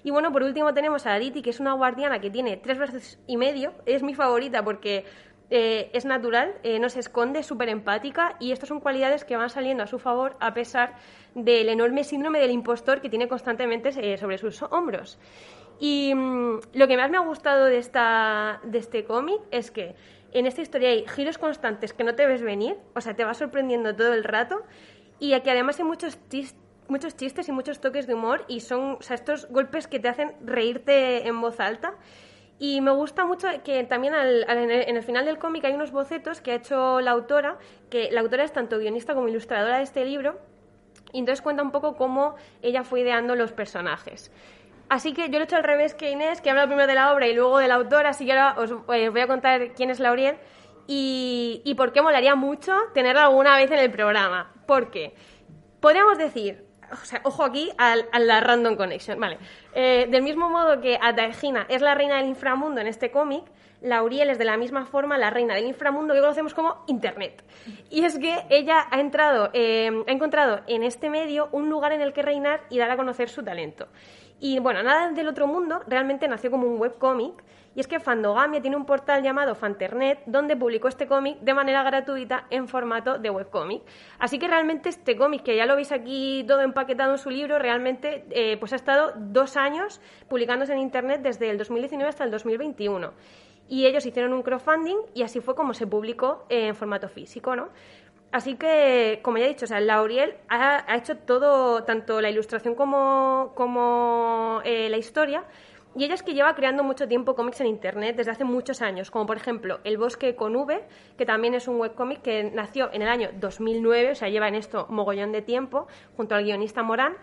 Y 0.08 0.10
bueno, 0.10 0.32
por 0.32 0.42
último 0.42 0.74
tenemos 0.74 1.06
a 1.06 1.16
Aditi, 1.16 1.42
que 1.42 1.50
es 1.50 1.60
una 1.60 1.74
guardiana 1.74 2.22
que 2.22 2.30
tiene 2.30 2.56
tres 2.56 2.78
veces 2.78 3.20
y 3.28 3.36
medio. 3.36 3.74
Es 3.86 4.04
mi 4.04 4.16
favorita 4.16 4.64
porque 4.64 5.04
eh, 5.50 5.90
es 5.92 6.06
natural, 6.06 6.56
eh, 6.64 6.80
no 6.80 6.88
se 6.88 7.02
esconde, 7.02 7.40
es 7.40 7.46
súper 7.46 7.68
empática 7.68 8.38
y 8.40 8.54
estas 8.54 8.70
son 8.70 8.80
cualidades 8.80 9.26
que 9.26 9.36
van 9.36 9.50
saliendo 9.50 9.84
a 9.84 9.88
su 9.88 10.00
favor 10.00 10.38
a 10.40 10.54
pesar 10.54 10.96
del 11.36 11.68
enorme 11.68 12.06
síndrome 12.06 12.40
del 12.40 12.52
impostor 12.52 13.02
que 13.02 13.10
tiene 13.10 13.28
constantemente 13.28 13.90
eh, 13.98 14.18
sobre 14.18 14.38
sus 14.38 14.64
hombros. 14.64 15.20
Y 15.78 16.16
mm, 16.16 16.60
lo 16.72 16.88
que 16.88 16.96
más 16.96 17.12
me 17.12 17.18
ha 17.18 17.26
gustado 17.26 17.66
de, 17.66 17.78
esta, 17.78 18.62
de 18.64 18.78
este 18.78 19.04
cómic 19.04 19.42
es 19.52 19.72
que 19.72 19.94
en 20.32 20.46
esta 20.46 20.62
historia 20.62 20.88
hay 20.88 21.06
giros 21.06 21.38
constantes 21.38 21.92
que 21.92 22.06
no 22.06 22.16
te 22.16 22.26
ves 22.28 22.42
venir, 22.42 22.78
o 22.96 23.02
sea, 23.02 23.14
te 23.14 23.26
va 23.26 23.34
sorprendiendo 23.34 23.94
todo 23.94 24.14
el 24.14 24.24
rato 24.24 24.64
y 25.20 25.34
aquí 25.34 25.50
además 25.50 25.80
hay 25.80 25.86
muchos 25.86 26.18
muchos 26.90 27.16
chistes 27.16 27.48
y 27.50 27.52
muchos 27.52 27.80
toques 27.80 28.08
de 28.08 28.14
humor 28.14 28.46
y 28.48 28.62
son 28.62 28.98
estos 29.10 29.48
golpes 29.50 29.88
que 29.88 30.00
te 30.00 30.08
hacen 30.08 30.36
reírte 30.46 31.28
en 31.28 31.40
voz 31.42 31.60
alta. 31.60 31.94
Y 32.60 32.82
me 32.82 32.92
gusta 32.92 33.26
mucho 33.26 33.48
que 33.64 33.84
también 33.84 34.16
en 34.16 34.96
el 34.96 35.04
final 35.04 35.26
del 35.26 35.38
cómic 35.38 35.64
hay 35.66 35.74
unos 35.74 35.92
bocetos 35.92 36.42
que 36.42 36.52
ha 36.52 36.56
hecho 36.56 37.02
la 37.02 37.12
autora, 37.12 37.60
que 37.92 38.10
la 38.12 38.22
autora 38.22 38.44
es 38.44 38.52
tanto 38.52 38.80
guionista 38.80 39.14
como 39.14 39.28
ilustradora 39.28 39.78
de 39.78 39.84
este 39.84 40.04
libro, 40.06 40.40
y 41.14 41.20
entonces 41.20 41.42
cuenta 41.42 41.62
un 41.62 41.72
poco 41.72 41.96
cómo 41.96 42.36
ella 42.64 42.84
fue 42.84 43.02
ideando 43.02 43.36
los 43.36 43.52
personajes. 43.52 44.32
Así 44.90 45.14
que 45.14 45.30
yo 45.30 45.34
lo 45.34 45.40
he 45.40 45.44
hecho 45.44 45.58
al 45.58 45.64
revés 45.64 45.94
que 45.94 46.12
Inés, 46.12 46.42
que 46.42 46.50
habla 46.50 46.66
primero 46.66 46.88
de 46.88 46.96
la 46.96 47.14
obra 47.14 47.28
y 47.28 47.34
luego 47.34 47.60
de 47.60 47.68
la 47.68 47.76
autora, 47.76 48.10
así 48.10 48.26
que 48.26 48.32
ahora 48.32 48.60
os 48.60 48.72
eh, 48.96 49.10
voy 49.10 49.22
a 49.22 49.28
contar 49.28 49.74
quién 49.74 49.90
es 49.90 50.00
Lauriel 50.00 50.38
y, 50.88 51.62
y 51.64 51.76
por 51.76 51.92
qué 51.92 52.02
molaría 52.02 52.36
mucho 52.36 52.74
tenerla 52.94 53.26
alguna 53.26 53.56
vez 53.58 53.70
en 53.70 53.80
el 53.80 53.92
programa. 53.92 54.54
Porque 54.66 55.14
podríamos 55.82 56.18
decir, 56.18 56.67
ojo 57.24 57.44
aquí 57.44 57.72
a, 57.78 57.96
la 58.20 58.40
random 58.40 58.76
connection, 58.76 59.20
vale. 59.20 59.38
Eh, 59.74 60.08
del 60.10 60.24
mismo 60.24 60.50
modo 60.50 60.82
que 60.82 60.98
Adagina 61.02 61.66
es 61.70 61.82
la 61.82 61.96
reina 61.96 62.18
del 62.18 62.28
inframundo 62.28 62.82
en 62.82 62.88
este 62.88 63.12
cómic, 63.12 63.44
Lauriel 63.82 64.30
es 64.30 64.38
de 64.38 64.46
la 64.46 64.58
misma 64.58 64.86
forma 64.86 65.18
la 65.18 65.30
reina 65.30 65.56
del 65.56 65.66
inframundo 65.66 66.14
que 66.14 66.20
conocemos 66.20 66.54
como 66.54 66.84
Internet. 66.88 67.44
Y 67.90 68.04
es 68.04 68.18
que 68.18 68.46
ella 68.50 68.88
ha 68.90 69.00
entrado, 69.00 69.50
eh, 69.54 69.92
ha 70.08 70.12
encontrado 70.12 70.62
en 70.68 70.84
este 70.84 71.10
medio 71.10 71.50
un 71.52 71.70
lugar 71.70 71.92
en 71.92 72.02
el 72.02 72.14
que 72.14 72.22
reinar 72.22 72.62
y 72.70 72.78
dar 72.78 72.92
a 72.92 72.98
conocer 72.98 73.30
su 73.30 73.44
talento. 73.44 73.88
Y 74.40 74.60
bueno, 74.60 74.84
nada 74.84 75.12
del 75.12 75.28
otro 75.28 75.48
mundo 75.48 75.82
realmente 75.88 76.28
nació 76.28 76.52
como 76.52 76.68
un 76.68 76.80
webcómic 76.80 77.44
y 77.78 77.80
es 77.80 77.88
que 77.88 78.00
Fandogamia 78.00 78.60
tiene 78.60 78.76
un 78.76 78.86
portal 78.86 79.22
llamado 79.22 79.54
Fanternet 79.54 80.24
donde 80.26 80.56
publicó 80.56 80.88
este 80.88 81.06
cómic 81.06 81.40
de 81.42 81.54
manera 81.54 81.84
gratuita 81.84 82.46
en 82.50 82.68
formato 82.68 83.20
de 83.20 83.30
webcómic. 83.30 83.84
Así 84.18 84.40
que 84.40 84.48
realmente 84.48 84.90
este 84.90 85.16
cómic, 85.16 85.44
que 85.44 85.56
ya 85.56 85.68
lo 85.68 85.76
veis 85.76 85.92
aquí 85.92 86.44
todo 86.48 86.62
empaquetado 86.62 87.12
en 87.12 87.18
su 87.20 87.30
libro, 87.30 87.60
realmente 87.60 88.26
eh, 88.32 88.58
pues 88.58 88.74
ha 88.74 88.78
estado 88.78 89.14
dos 89.16 89.58
años 89.58 90.02
publicándose 90.28 90.74
en 90.74 90.80
Internet 90.80 91.22
desde 91.22 91.52
el 91.52 91.60
2019 91.60 92.10
hasta 92.10 92.24
el 92.24 92.32
2021. 92.32 93.14
Y 93.70 93.86
ellos 93.86 94.06
hicieron 94.06 94.34
un 94.34 94.44
crowdfunding 94.44 94.98
y 95.14 95.24
así 95.24 95.42
fue 95.42 95.56
como 95.56 95.74
se 95.74 95.88
publicó 95.88 96.46
en 96.50 96.76
formato 96.76 97.10
físico, 97.10 97.56
¿no? 97.56 97.70
Así 98.32 98.56
que, 98.56 99.20
como 99.24 99.38
ya 99.38 99.46
he 99.46 99.50
dicho, 99.50 99.66
o 99.66 99.68
sea, 99.68 99.80
Lauriel 99.80 100.36
ha, 100.50 100.84
ha 100.92 100.98
hecho 100.98 101.18
todo, 101.18 101.84
tanto 101.84 102.20
la 102.20 102.30
ilustración 102.30 102.76
como, 102.76 104.62
eh, 104.66 104.90
la 104.90 104.98
historia, 104.98 105.46
y 105.96 106.04
ella 106.04 106.14
es 106.14 106.24
que 106.24 106.34
lleva 106.34 106.54
creando 106.54 106.84
mucho 106.84 107.08
tiempo 107.08 107.36
cómics 107.36 107.62
en 107.62 107.68
Internet 107.68 108.18
desde 108.18 108.32
hace 108.32 108.44
muchos 108.44 108.82
años, 108.82 109.10
como 109.10 109.26
por 109.26 109.38
ejemplo 109.38 109.80
El 109.84 109.98
Bosque 109.98 110.36
con 110.36 110.56
V, 110.56 110.86
que 111.18 111.26
también 111.26 111.54
es 111.56 111.68
un 111.68 111.80
webcómic 111.80 112.22
que 112.22 112.44
nació 112.44 112.92
en 112.94 113.02
el 113.02 113.08
año 113.08 113.30
2009, 113.40 114.12
o 114.12 114.16
sea, 114.16 114.30
lleva 114.30 114.50
en 114.50 114.56
esto 114.56 114.88
mogollón 114.90 115.32
de 115.32 115.42
tiempo, 115.42 115.88
junto 116.18 116.36
al 116.36 116.44
guionista 116.44 116.84
Morán, 116.84 117.16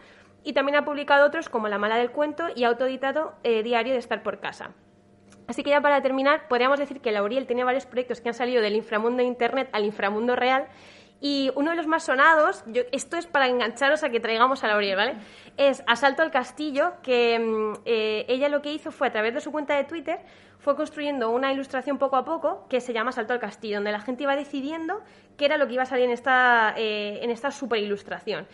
y 0.43 0.55
también 0.55 0.77
ha 0.77 0.85
publicado 0.85 1.27
otros 1.27 1.49
como 1.49 1.69
La 1.69 1.79
Mala 1.79 1.97
del 1.97 2.11
Cuento 2.11 2.47
y 2.55 2.65
autoeditado 2.65 3.35
eh, 3.45 3.63
Diario 3.63 3.93
de 3.93 3.99
Estar 3.99 4.23
por 4.23 4.41
Casa. 4.41 4.73
Así 5.47 5.63
que 5.63 5.71
ya 5.71 5.81
para 5.81 6.01
terminar, 6.01 6.49
podríamos 6.49 6.79
decir 6.79 7.01
que 7.01 7.13
Lauriel 7.13 7.47
tiene 7.47 7.65
varios 7.65 7.87
proyectos 7.87 8.21
que 8.21 8.29
han 8.29 8.35
salido 8.35 8.63
del 8.63 8.77
inframundo 8.77 9.19
de 9.19 9.25
Internet 9.25 9.69
al 9.73 9.85
inframundo 9.85 10.37
real 10.37 10.67
y 11.21 11.51
uno 11.55 11.71
de 11.71 11.77
los 11.77 11.87
más 11.87 12.05
sonados, 12.05 12.65
esto 12.93 13.17
es 13.17 13.27
para 13.27 13.49
engancharos 13.49 14.05
a 14.05 14.11
que 14.11 14.21
traigamos 14.21 14.63
a 14.63 14.69
Lauriel, 14.69 14.97
¿vale? 14.97 15.15
Es 15.57 15.83
Asalto 15.87 16.23
al 16.23 16.31
Castillo, 16.31 16.95
que 17.03 17.39
mm, 17.39 17.81
eh, 17.87 18.27
ella 18.29 18.51
lo 18.51 18.61
que 18.61 18.73
hizo 18.73 18.91
fue 18.91 19.07
a 19.07 19.13
través 19.13 19.33
de 19.33 19.41
su 19.41 19.51
cuenta 19.51 19.75
de 19.75 19.85
Twitter, 19.85 20.21
fue 20.59 20.77
construyendo 20.77 21.31
una 21.31 21.53
ilustración 21.53 21.97
poco 21.97 22.17
a 22.17 22.25
poco 22.25 22.67
que 22.69 22.81
se 22.81 22.93
llama 22.93 23.11
Asalto 23.11 23.33
al 23.33 23.39
Castillo, 23.39 23.77
donde 23.77 23.93
la 23.93 24.01
gente 24.01 24.25
iba 24.25 24.37
decidiendo 24.37 25.01
qué 25.39 25.47
era 25.47 25.57
lo 25.57 25.67
que 25.67 25.75
iba 25.75 25.85
a 25.85 25.87
salir 25.87 26.05
en 26.05 26.11
esta, 26.11 26.75
eh, 26.77 27.21
en 27.23 27.31
esta 27.31 27.51
super 27.51 27.83
ilustración. 27.83 28.47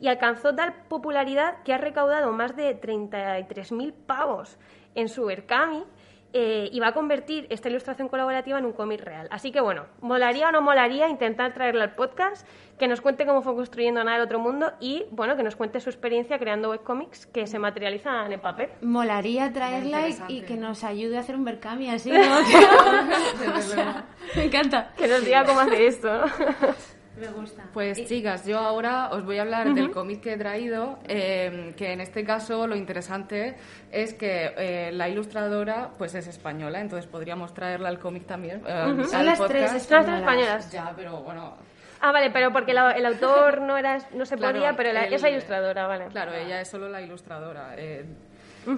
Y 0.00 0.08
alcanzó 0.08 0.54
tal 0.54 0.74
popularidad 0.88 1.62
que 1.64 1.72
ha 1.72 1.78
recaudado 1.78 2.30
más 2.32 2.56
de 2.56 2.78
33.000 2.78 3.92
pavos 4.06 4.58
en 4.94 5.08
su 5.08 5.24
Berkami 5.24 5.84
eh, 6.32 6.68
y 6.70 6.80
va 6.80 6.88
a 6.88 6.92
convertir 6.92 7.46
esta 7.48 7.68
ilustración 7.68 8.08
colaborativa 8.08 8.58
en 8.58 8.66
un 8.66 8.72
cómic 8.72 9.02
real. 9.02 9.28
Así 9.30 9.50
que 9.50 9.60
bueno, 9.60 9.86
molaría 10.00 10.48
o 10.48 10.52
no 10.52 10.60
molaría 10.60 11.08
intentar 11.08 11.54
traerla 11.54 11.84
al 11.84 11.94
podcast, 11.94 12.46
que 12.78 12.86
nos 12.86 13.00
cuente 13.00 13.24
cómo 13.24 13.42
fue 13.42 13.54
construyendo 13.54 14.04
Nada 14.04 14.18
del 14.18 14.26
Otro 14.26 14.38
Mundo 14.38 14.72
y 14.78 15.06
bueno, 15.10 15.36
que 15.36 15.42
nos 15.42 15.56
cuente 15.56 15.80
su 15.80 15.88
experiencia 15.88 16.38
creando 16.38 16.70
webcomics 16.70 17.26
que 17.26 17.46
se 17.46 17.58
materializan 17.58 18.32
en 18.32 18.40
papel. 18.40 18.68
Molaría 18.82 19.52
traerla 19.52 20.08
y, 20.28 20.42
que 20.42 20.56
nos 20.56 20.84
ayude 20.84 21.16
a 21.16 21.20
hacer 21.20 21.34
un 21.34 21.44
Berkami 21.44 21.90
así, 21.90 22.12
me 24.36 24.44
encanta. 24.44 24.92
Que 24.96 25.08
nos 25.08 25.24
diga 25.24 25.44
cómo 25.44 25.60
hace 25.60 25.86
esto. 25.86 26.08
Me 27.18 27.28
gusta. 27.28 27.64
Pues 27.72 28.04
chicas, 28.06 28.46
yo 28.46 28.58
ahora 28.58 29.10
os 29.10 29.24
voy 29.24 29.38
a 29.38 29.42
hablar 29.42 29.74
del 29.74 29.90
cómic 29.90 30.20
que 30.20 30.34
he 30.34 30.38
traído, 30.38 30.98
eh, 31.08 31.74
que 31.76 31.92
en 31.92 32.00
este 32.00 32.24
caso 32.24 32.66
lo 32.66 32.76
interesante 32.76 33.56
es 33.90 34.14
que 34.14 34.52
eh, 34.56 34.92
la 34.92 35.08
ilustradora 35.08 35.90
pues 35.98 36.14
es 36.14 36.26
española, 36.28 36.80
entonces 36.80 37.10
podríamos 37.10 37.52
traerla 37.54 37.88
al 37.88 37.98
cómic 37.98 38.26
también. 38.26 38.62
Eh, 38.66 39.04
Son 39.04 39.26
las 39.26 39.44
tres 39.46 39.74
españolas. 39.74 40.70
Ya, 40.70 40.92
pero 40.94 41.22
bueno... 41.22 41.56
Ah, 42.00 42.12
vale, 42.12 42.30
pero 42.30 42.52
porque 42.52 42.70
el 42.70 43.06
autor 43.06 43.60
no 43.62 43.76
era 43.76 43.98
no 44.14 44.24
se 44.24 44.36
podía, 44.38 44.74
pero 44.76 44.92
la, 44.92 45.04
esa 45.06 45.28
ilustradora, 45.28 45.88
vale. 45.88 46.06
Claro, 46.06 46.32
ella 46.32 46.60
es 46.60 46.68
solo 46.68 46.88
la 46.88 47.02
ilustradora. 47.02 47.74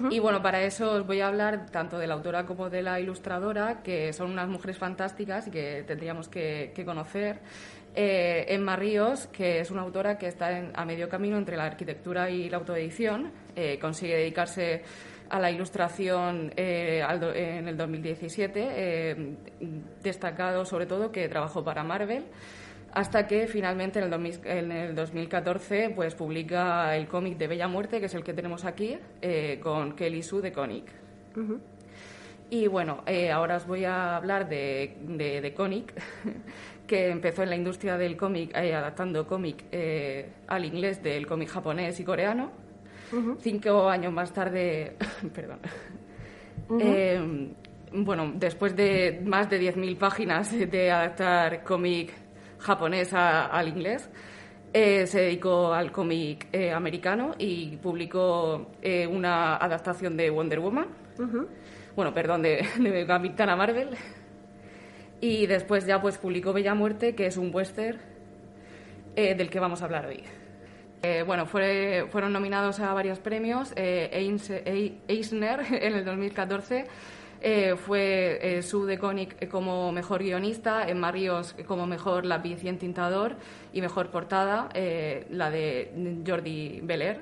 Y 0.09 0.19
bueno, 0.19 0.41
para 0.41 0.61
eso 0.61 0.93
os 0.93 1.05
voy 1.05 1.19
a 1.19 1.27
hablar 1.27 1.69
tanto 1.69 1.97
de 1.99 2.07
la 2.07 2.13
autora 2.13 2.45
como 2.45 2.69
de 2.69 2.81
la 2.81 2.99
ilustradora, 2.99 3.81
que 3.83 4.13
son 4.13 4.31
unas 4.31 4.47
mujeres 4.47 4.77
fantásticas 4.77 5.47
y 5.47 5.51
que 5.51 5.83
tendríamos 5.85 6.29
que, 6.29 6.71
que 6.73 6.85
conocer. 6.85 7.39
Eh, 7.93 8.45
Emma 8.47 8.75
Ríos, 8.75 9.27
que 9.27 9.59
es 9.59 9.69
una 9.69 9.81
autora 9.81 10.17
que 10.17 10.27
está 10.27 10.71
a 10.73 10.85
medio 10.85 11.09
camino 11.09 11.37
entre 11.37 11.57
la 11.57 11.65
arquitectura 11.65 12.29
y 12.29 12.49
la 12.49 12.57
autoedición, 12.57 13.31
eh, 13.55 13.77
consigue 13.79 14.15
dedicarse 14.15 14.83
a 15.29 15.39
la 15.39 15.51
ilustración 15.51 16.53
eh, 16.55 17.03
en 17.35 17.67
el 17.67 17.77
2017, 17.77 19.37
destacado 20.01 20.65
sobre 20.65 20.85
todo 20.85 21.11
que 21.11 21.27
trabajó 21.29 21.63
para 21.63 21.83
Marvel, 21.83 22.25
hasta 22.93 23.27
que 23.27 23.47
finalmente 23.47 23.99
en 23.99 24.71
el, 24.71 24.95
2014 24.95 25.91
pues, 25.95 26.15
publica 26.15 26.95
el 26.95 27.07
cómic 27.07 27.37
de 27.37 27.47
Bella 27.47 27.67
Muerte, 27.67 27.99
que 27.99 28.07
es 28.07 28.13
el 28.13 28.23
que 28.23 28.33
tenemos 28.33 28.65
aquí, 28.65 28.97
con 29.61 29.95
Kelly 29.95 30.21
Sue 30.21 30.41
de 30.41 30.51
Koenig. 30.51 30.85
Y 32.51 32.67
bueno, 32.67 33.01
ahora 33.33 33.55
os 33.55 33.65
voy 33.65 33.85
a 33.85 34.17
hablar 34.17 34.49
de, 34.49 34.97
de, 35.03 35.39
de 35.39 35.53
que 36.85 37.09
empezó 37.09 37.43
en 37.43 37.49
la 37.49 37.55
industria 37.55 37.97
del 37.97 38.17
cómic, 38.17 38.51
eh, 38.53 38.75
adaptando 38.75 39.25
cómic 39.25 39.63
eh, 39.71 40.29
al 40.47 40.65
inglés 40.65 41.01
del 41.01 41.25
cómic 41.25 41.47
japonés 41.47 41.97
y 42.01 42.03
coreano. 42.03 42.51
Cinco 43.39 43.89
años 43.89 44.11
más 44.11 44.33
tarde, 44.33 44.97
perdón. 45.33 45.59
Eh, 46.77 47.53
bueno, 47.93 48.33
después 48.35 48.75
de 48.75 49.21
más 49.25 49.49
de 49.49 49.73
10.000 49.73 49.97
páginas 49.97 50.51
de 50.51 50.91
adaptar 50.91 51.63
cómic 51.63 52.11
japonés 52.59 53.13
al 53.13 53.67
inglés, 53.69 54.09
Eh, 54.73 55.05
se 55.05 55.19
dedicó 55.21 55.73
al 55.73 55.91
cómic 55.91 56.47
eh, 56.53 56.71
americano 56.71 57.35
y 57.37 57.75
publicó 57.75 58.71
eh, 58.81 59.05
una 59.05 59.57
adaptación 59.57 60.15
de 60.15 60.29
Wonder 60.29 60.61
Woman. 60.61 60.87
Bueno, 61.95 62.13
perdón, 62.13 62.41
de, 62.43 63.05
Capitana 63.07 63.55
Marvel. 63.55 63.89
Y 65.19 65.45
después 65.45 65.85
ya 65.85 66.01
pues 66.01 66.17
publicó 66.17 66.53
Bella 66.53 66.73
Muerte, 66.73 67.15
que 67.15 67.27
es 67.27 67.37
un 67.37 67.53
western 67.53 67.99
del 69.15 69.49
que 69.49 69.59
vamos 69.59 69.81
a 69.81 69.85
hablar 69.85 70.07
hoy. 70.07 70.23
bueno, 71.25 71.45
fue, 71.45 72.07
fueron 72.09 72.33
nominados 72.33 72.79
a 72.79 72.93
varios 72.93 73.19
premios. 73.19 73.73
Eisner 73.75 75.59
en 75.71 75.93
el 75.93 76.05
2014 76.05 76.87
eh, 77.43 77.75
fue 77.75 78.37
eh, 78.39 78.61
Sue 78.61 78.85
de 78.85 78.99
Koenig 78.99 79.49
como 79.49 79.91
mejor 79.91 80.21
guionista, 80.21 80.87
Emma 80.87 81.11
Ríos 81.11 81.55
como 81.65 81.87
mejor 81.87 82.23
lápiz 82.23 82.63
y 82.63 82.67
entintador 82.67 83.35
y 83.73 83.81
mejor 83.81 84.11
portada, 84.11 84.69
eh, 84.75 85.25
la 85.31 85.49
de 85.49 86.21
Jordi 86.25 86.81
Beller, 86.83 87.19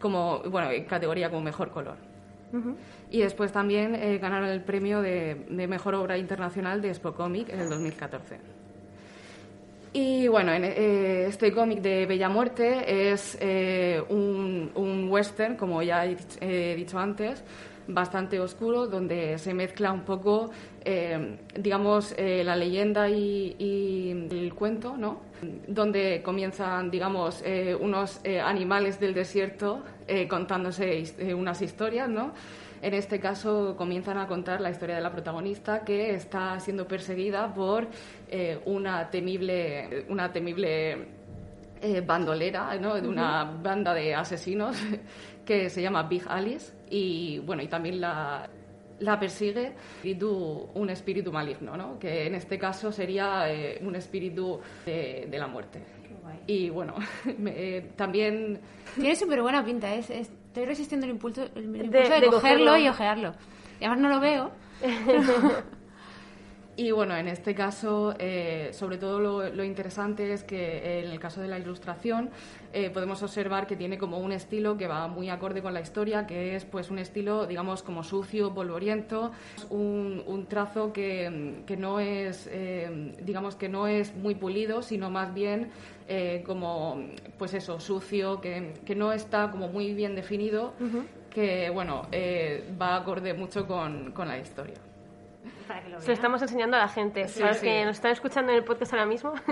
como, 0.00 0.40
bueno, 0.40 0.72
en 0.72 0.84
categoría 0.86 1.30
como 1.30 1.42
mejor 1.42 1.70
color. 1.70 2.13
Y 3.10 3.20
después 3.20 3.52
también 3.52 3.94
eh, 3.94 4.18
ganaron 4.18 4.48
el 4.48 4.62
premio 4.62 5.00
de, 5.00 5.46
mejor 5.68 5.94
obra 5.94 6.18
internacional 6.18 6.80
de 6.80 6.88
Expo 6.88 7.12
Comic 7.12 7.48
en 7.50 7.60
el 7.60 7.68
2014. 7.68 8.38
Y 9.92 10.26
bueno, 10.26 10.52
en, 10.52 10.64
este 10.64 11.52
cómic 11.52 11.80
de 11.80 12.06
Bella 12.06 12.28
Muerte 12.28 13.10
es 13.10 13.38
un, 14.08 14.72
un, 14.74 15.08
western, 15.08 15.56
como 15.56 15.82
ya 15.82 16.04
he 16.04 16.74
dicho 16.74 16.98
antes, 16.98 17.44
bastante 17.86 18.40
oscuro, 18.40 18.86
donde 18.86 19.38
se 19.38 19.54
mezcla 19.54 19.92
un 19.92 20.02
poco, 20.02 20.50
eh, 20.84 21.36
digamos, 21.54 22.14
eh, 22.16 22.42
la 22.44 22.56
leyenda 22.56 23.08
y, 23.08 24.28
el 24.30 24.54
cuento, 24.54 24.96
¿no? 24.96 25.20
Donde 25.66 26.22
comienzan, 26.22 26.90
digamos, 26.90 27.42
eh, 27.44 27.76
unos 27.78 28.20
animales 28.42 28.98
del 28.98 29.14
desierto 29.14 29.82
contándose 30.28 31.04
unas 31.34 31.60
historias, 31.62 32.08
¿no? 32.08 32.32
En 32.82 32.92
este 32.92 33.18
caso 33.18 33.74
comienzan 33.76 34.18
a 34.18 34.26
contar 34.26 34.60
la 34.60 34.70
historia 34.70 34.96
de 34.96 35.00
la 35.00 35.10
protagonista 35.10 35.80
que 35.80 36.14
está 36.14 36.60
siendo 36.60 36.86
perseguida 36.86 37.52
por 37.52 37.88
una 38.66 39.08
temible, 39.10 40.04
una 40.08 40.30
temible 40.30 41.08
bandolera, 42.06 42.78
¿no? 42.78 42.94
De 42.94 43.08
una 43.08 43.44
banda 43.44 43.94
de 43.94 44.14
asesinos 44.14 44.76
que 45.44 45.68
se 45.70 45.82
llama 45.82 46.04
Big 46.04 46.22
Alice 46.26 46.72
y 46.90 47.38
bueno 47.40 47.62
y 47.62 47.68
también 47.68 48.00
la, 48.00 48.48
la 49.00 49.18
persigue 49.18 49.74
un 50.74 50.90
espíritu 50.90 51.32
maligno, 51.32 51.76
¿no? 51.76 51.98
que 51.98 52.26
en 52.26 52.34
este 52.34 52.58
caso 52.58 52.92
sería 52.92 53.50
eh, 53.50 53.78
un 53.82 53.94
espíritu 53.96 54.60
de, 54.84 55.28
la 55.30 55.46
muerte. 55.46 55.82
Y 56.46 56.70
bueno, 56.70 56.94
eh, 57.46 57.92
también... 57.96 58.60
Tiene 58.94 59.16
súper 59.16 59.42
buena 59.42 59.64
pinta, 59.64 59.94
es, 59.94 60.10
estoy 60.10 60.64
resistiendo 60.64 61.06
el 61.06 61.12
impulso, 61.12 61.42
de, 61.42 62.26
cogerlo, 62.30 62.76
y 62.78 62.88
ojearlo. 62.88 63.34
Y 63.80 63.84
además 63.84 64.00
no 64.00 64.08
lo 64.08 64.20
veo. 64.20 64.50
Y 66.76 66.90
bueno, 66.90 67.16
en 67.16 67.28
este 67.28 67.54
caso, 67.54 68.16
eh, 68.18 68.70
sobre 68.72 68.98
todo 68.98 69.20
lo, 69.20 69.64
interesante 69.64 70.32
es 70.32 70.42
que 70.42 70.98
en 71.04 71.10
el 71.12 71.20
caso 71.20 71.40
de 71.40 71.46
la 71.46 71.56
ilustración 71.56 72.30
eh, 72.72 72.90
podemos 72.90 73.22
observar 73.22 73.68
que 73.68 73.76
tiene 73.76 73.96
como 73.96 74.18
un 74.18 74.32
estilo 74.32 74.76
que 74.76 74.88
va 74.88 75.06
muy 75.06 75.30
acorde 75.30 75.62
con 75.62 75.72
la 75.72 75.80
historia, 75.80 76.26
que 76.26 76.56
es 76.56 76.64
pues 76.64 76.90
un 76.90 76.98
estilo, 76.98 77.46
digamos, 77.46 77.84
como 77.84 78.02
sucio, 78.02 78.52
polvoriento, 78.52 79.30
un, 79.70 80.24
un 80.26 80.46
trazo 80.46 80.92
que, 80.92 81.62
que 81.64 81.76
no 81.76 82.00
es, 82.00 82.48
eh, 82.50 83.14
digamos, 83.22 83.54
que 83.54 83.68
no 83.68 83.86
es 83.86 84.12
muy 84.16 84.34
pulido, 84.34 84.82
sino 84.82 85.10
más 85.10 85.32
bien 85.32 85.70
como, 86.44 87.02
pues 87.38 87.54
eso, 87.54 87.80
sucio, 87.80 88.40
que, 88.40 88.74
que, 88.84 88.94
no 88.94 89.12
está 89.12 89.50
como 89.50 89.68
muy 89.68 89.94
bien 89.94 90.14
definido, 90.14 90.74
que 91.30 91.70
bueno, 91.70 92.02
va 92.80 92.96
acorde 92.96 93.32
mucho 93.32 93.66
con, 93.66 94.12
con 94.12 94.28
la 94.28 94.38
historia. 94.38 94.76
Se 96.00 96.08
lo 96.08 96.12
estamos 96.12 96.42
enseñando 96.42 96.76
a 96.76 96.80
la 96.80 96.88
gente. 96.88 97.28
¿Sabes 97.28 97.60
que 97.60 97.84
nos 97.84 97.96
están 97.96 98.12
escuchando 98.12 98.52
en 98.52 98.58
el 98.58 98.64
podcast 98.64 98.92
ahora 98.92 99.06
mismo? 99.06 99.34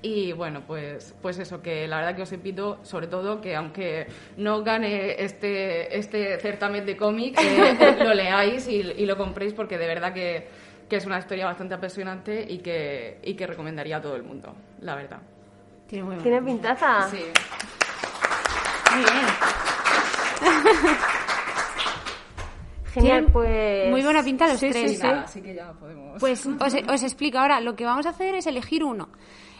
Y 0.00 0.32
bueno, 0.32 0.62
pues, 0.64 1.14
pues 1.20 1.38
eso, 1.40 1.60
que 1.60 1.88
la 1.88 1.96
verdad 1.96 2.14
que 2.14 2.22
os 2.22 2.32
invito, 2.32 2.78
sobre 2.84 3.08
todo, 3.08 3.40
que 3.40 3.56
aunque 3.56 4.06
no 4.36 4.62
gane 4.62 5.20
este, 5.22 5.98
este 5.98 6.38
certamen 6.38 6.86
de 6.86 6.96
cómic, 6.96 7.36
eh, 7.42 7.96
lo 8.04 8.14
leáis 8.14 8.68
y, 8.68 8.82
lo 8.82 9.16
compréis 9.16 9.54
porque 9.54 9.76
de 9.76 9.88
verdad 9.88 10.12
que, 10.12 10.46
que, 10.88 10.96
es 10.96 11.04
una 11.04 11.18
historia 11.18 11.46
bastante 11.46 11.74
apasionante 11.74 12.46
y 12.48 12.58
que, 12.58 13.18
y 13.24 13.34
que 13.34 13.46
recomendaría 13.48 13.96
a 13.96 14.00
todo 14.00 14.14
el 14.14 14.22
mundo, 14.22 14.54
la 14.82 14.94
verdad. 14.94 15.18
Tiene, 15.88 16.42
pintaza. 16.42 17.08
Sí. 17.10 17.24
Muy 18.94 19.02
bien. 19.02 19.26
Genial, 22.92 23.26
pues. 23.32 23.90
Muy 23.90 24.02
buena 24.02 24.22
pinta 24.22 24.46
los 24.46 24.58
tres. 24.60 24.98
Sí, 24.98 25.06
así 25.06 25.42
que 25.42 25.54
ya 25.54 25.72
podemos. 25.72 26.18
Pues 26.20 26.46
os, 26.46 26.74
os 26.74 27.02
explico 27.02 27.38
ahora. 27.38 27.60
Lo 27.60 27.76
que 27.76 27.84
vamos 27.84 28.06
a 28.06 28.10
hacer 28.10 28.34
es 28.34 28.46
elegir 28.46 28.84
uno. 28.84 29.08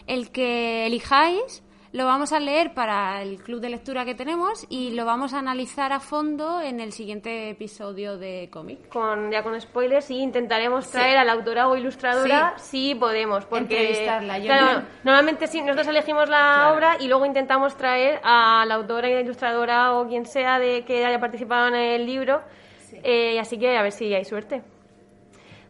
El 0.07 0.31
que 0.31 0.85
elijáis 0.85 1.63
lo 1.91 2.05
vamos 2.05 2.33
a 2.33 2.39
leer 2.39 2.75
para 2.75 3.23
el 3.23 3.41
club 3.41 3.59
de 3.61 3.69
lectura 3.69 4.05
que 4.05 4.13
tenemos 4.13 4.65
y 4.69 4.91
lo 4.91 5.05
vamos 5.05 5.33
a 5.33 5.39
analizar 5.39 5.91
a 5.91 5.99
fondo 5.99 6.61
en 6.61 6.79
el 6.79 6.91
siguiente 6.91 7.49
episodio 7.49 8.15
de 8.17 8.47
cómic. 8.51 8.89
Con, 8.89 9.31
ya 9.31 9.41
con 9.41 9.59
spoilers 9.59 10.11
y 10.11 10.19
intentaremos 10.19 10.91
traer 10.91 11.17
a 11.17 11.23
la 11.23 11.33
autora 11.33 11.67
o 11.67 11.75
ilustradora 11.75 12.53
si 12.57 12.93
podemos. 12.93 13.45
Porque, 13.45 14.03
claro, 14.43 14.83
normalmente 15.03 15.47
sí, 15.47 15.61
nosotros 15.61 15.87
elegimos 15.87 16.29
la 16.29 16.71
obra 16.73 16.97
y 16.99 17.07
luego 17.07 17.25
intentamos 17.25 17.75
traer 17.75 18.19
a 18.23 18.65
la 18.67 18.75
autora 18.75 19.09
y 19.09 19.13
la 19.15 19.21
ilustradora 19.21 19.93
o 19.93 20.07
quien 20.07 20.27
sea 20.27 20.59
de 20.59 20.85
que 20.85 21.03
haya 21.05 21.19
participado 21.19 21.69
en 21.69 21.75
el 21.75 22.05
libro 22.05 22.41
eh, 23.03 23.39
así 23.39 23.57
que 23.57 23.77
a 23.77 23.81
ver 23.81 23.91
si 23.91 24.13
hay 24.13 24.25
suerte. 24.25 24.61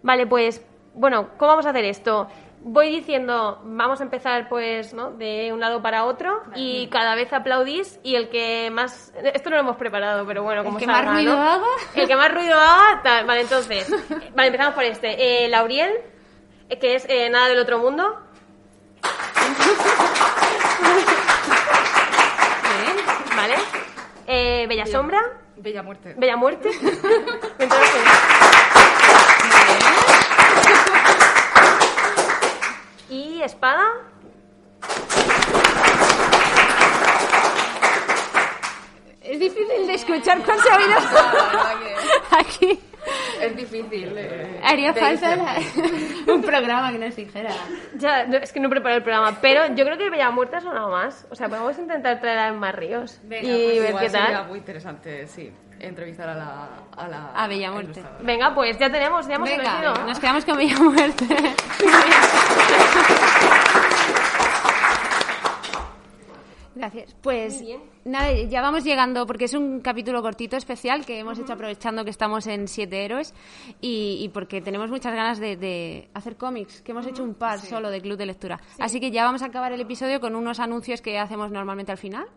Vale, 0.01 0.27
pues, 0.27 0.65
bueno, 0.93 1.29
¿cómo 1.37 1.51
vamos 1.51 1.65
a 1.65 1.69
hacer 1.71 1.85
esto? 1.85 2.27
Voy 2.61 2.89
diciendo, 2.89 3.61
vamos 3.63 4.01
a 4.01 4.03
empezar 4.03 4.49
pues, 4.49 4.93
¿no? 4.93 5.11
De 5.11 5.53
un 5.53 5.61
lado 5.61 5.81
para 5.81 6.03
otro 6.05 6.43
y 6.55 6.87
cada 6.87 7.15
vez 7.15 7.31
aplaudís 7.31 7.99
y 8.03 8.15
el 8.15 8.29
que 8.29 8.69
más... 8.69 9.13
Esto 9.33 9.49
no 9.49 9.55
lo 9.55 9.61
hemos 9.61 9.77
preparado, 9.77 10.25
pero 10.27 10.43
bueno, 10.43 10.63
como 10.65 10.77
El 10.77 10.85
que 10.85 10.91
más 10.91 11.05
ruido 11.05 11.37
haga. 11.37 11.65
El 11.95 12.07
que 12.07 12.15
más 12.17 12.33
ruido 12.33 12.55
haga, 12.55 13.01
tal. 13.01 13.25
Vale, 13.25 13.41
entonces, 13.41 13.89
vale, 14.35 14.47
empezamos 14.47 14.73
por 14.73 14.83
este. 14.83 15.45
Eh, 15.45 15.47
Lauriel, 15.47 15.91
eh, 16.69 16.79
que 16.79 16.95
es 16.95 17.05
eh, 17.07 17.29
Nada 17.29 17.47
del 17.47 17.59
Otro 17.59 17.79
Mundo. 17.79 18.19
Vale. 23.39 23.55
Eh, 24.27 24.65
Bella 24.67 24.85
Sombra. 24.85 25.38
Bella 25.61 25.83
Muerte. 25.83 26.15
Bella 26.17 26.37
Muerte. 26.37 26.69
Entonces. 27.59 28.01
y 33.09 33.41
espada. 33.41 33.85
Es 39.21 39.39
difícil 39.39 39.87
de 39.87 39.93
escuchar 39.93 40.43
con 40.43 40.55
se 40.59 40.69
aquí. 42.31 42.79
Es 43.41 43.55
difícil. 43.55 44.13
Eh, 44.17 44.59
Haría 44.63 44.93
falta 44.93 45.37
un 46.27 46.41
programa 46.41 46.91
que 46.91 46.99
nos 46.99 47.15
dijera. 47.15 47.51
Ya, 47.95 48.21
es 48.21 48.51
que 48.51 48.59
no 48.59 48.69
preparé 48.69 48.95
el 48.97 49.03
programa, 49.03 49.37
pero 49.41 49.67
yo 49.75 49.85
creo 49.85 49.97
que 49.97 50.09
Bella 50.09 50.31
Muerte 50.31 50.57
ha 50.57 50.61
sonado 50.61 50.89
más. 50.89 51.27
O 51.31 51.35
sea, 51.35 51.47
podemos 51.47 51.77
intentar 51.77 52.19
traer 52.19 52.39
a 52.39 52.53
más 52.53 52.75
ríos 52.75 53.19
y 53.23 53.27
pues 53.27 53.81
ver 53.81 53.95
qué 53.95 54.09
tal. 54.09 54.25
Sería 54.25 54.43
muy 54.43 54.59
interesante, 54.59 55.27
sí. 55.27 55.51
Entrevistar 55.79 56.27
a 56.27 56.35
la. 56.35 56.69
A, 56.97 57.07
la, 57.07 57.31
a 57.33 57.47
Bella 57.47 57.71
Muerte. 57.71 58.03
Venga, 58.21 58.53
pues 58.53 58.77
ya 58.77 58.91
tenemos, 58.91 59.25
ya 59.27 59.35
hemos 59.35 59.49
Venga, 59.49 60.03
Nos 60.05 60.19
quedamos 60.19 60.43
con 60.43 60.57
Bella 60.57 60.77
Muerte. 60.79 61.25
Gracias. 66.79 67.13
Pues 67.21 67.61
nada, 68.05 68.31
ya 68.31 68.61
vamos 68.61 68.85
llegando 68.85 69.25
porque 69.25 69.45
es 69.45 69.53
un 69.53 69.81
capítulo 69.81 70.21
cortito 70.21 70.55
especial 70.55 71.05
que 71.05 71.19
hemos 71.19 71.37
hecho 71.37 71.51
aprovechando 71.51 72.05
que 72.05 72.09
estamos 72.09 72.47
en 72.47 72.69
Siete 72.69 73.03
Héroes 73.03 73.33
y, 73.81 74.29
porque 74.33 74.61
tenemos 74.61 74.89
muchas 74.89 75.13
ganas 75.13 75.39
de, 75.39 76.07
hacer 76.13 76.37
cómics, 76.37 76.81
que 76.81 76.93
hemos 76.93 77.05
hecho 77.05 77.21
un 77.21 77.33
par 77.33 77.59
solo 77.59 77.91
de 77.91 77.99
club 77.99 78.17
de 78.17 78.27
lectura. 78.27 78.61
Así 78.79 79.01
que 79.01 79.11
ya 79.11 79.25
vamos 79.25 79.41
a 79.41 79.47
acabar 79.47 79.73
el 79.73 79.81
episodio 79.81 80.21
con 80.21 80.37
unos 80.37 80.61
anuncios 80.61 81.01
que 81.01 81.19
hacemos 81.19 81.51
normalmente 81.51 81.91
al 81.91 81.97
final. 81.97 82.27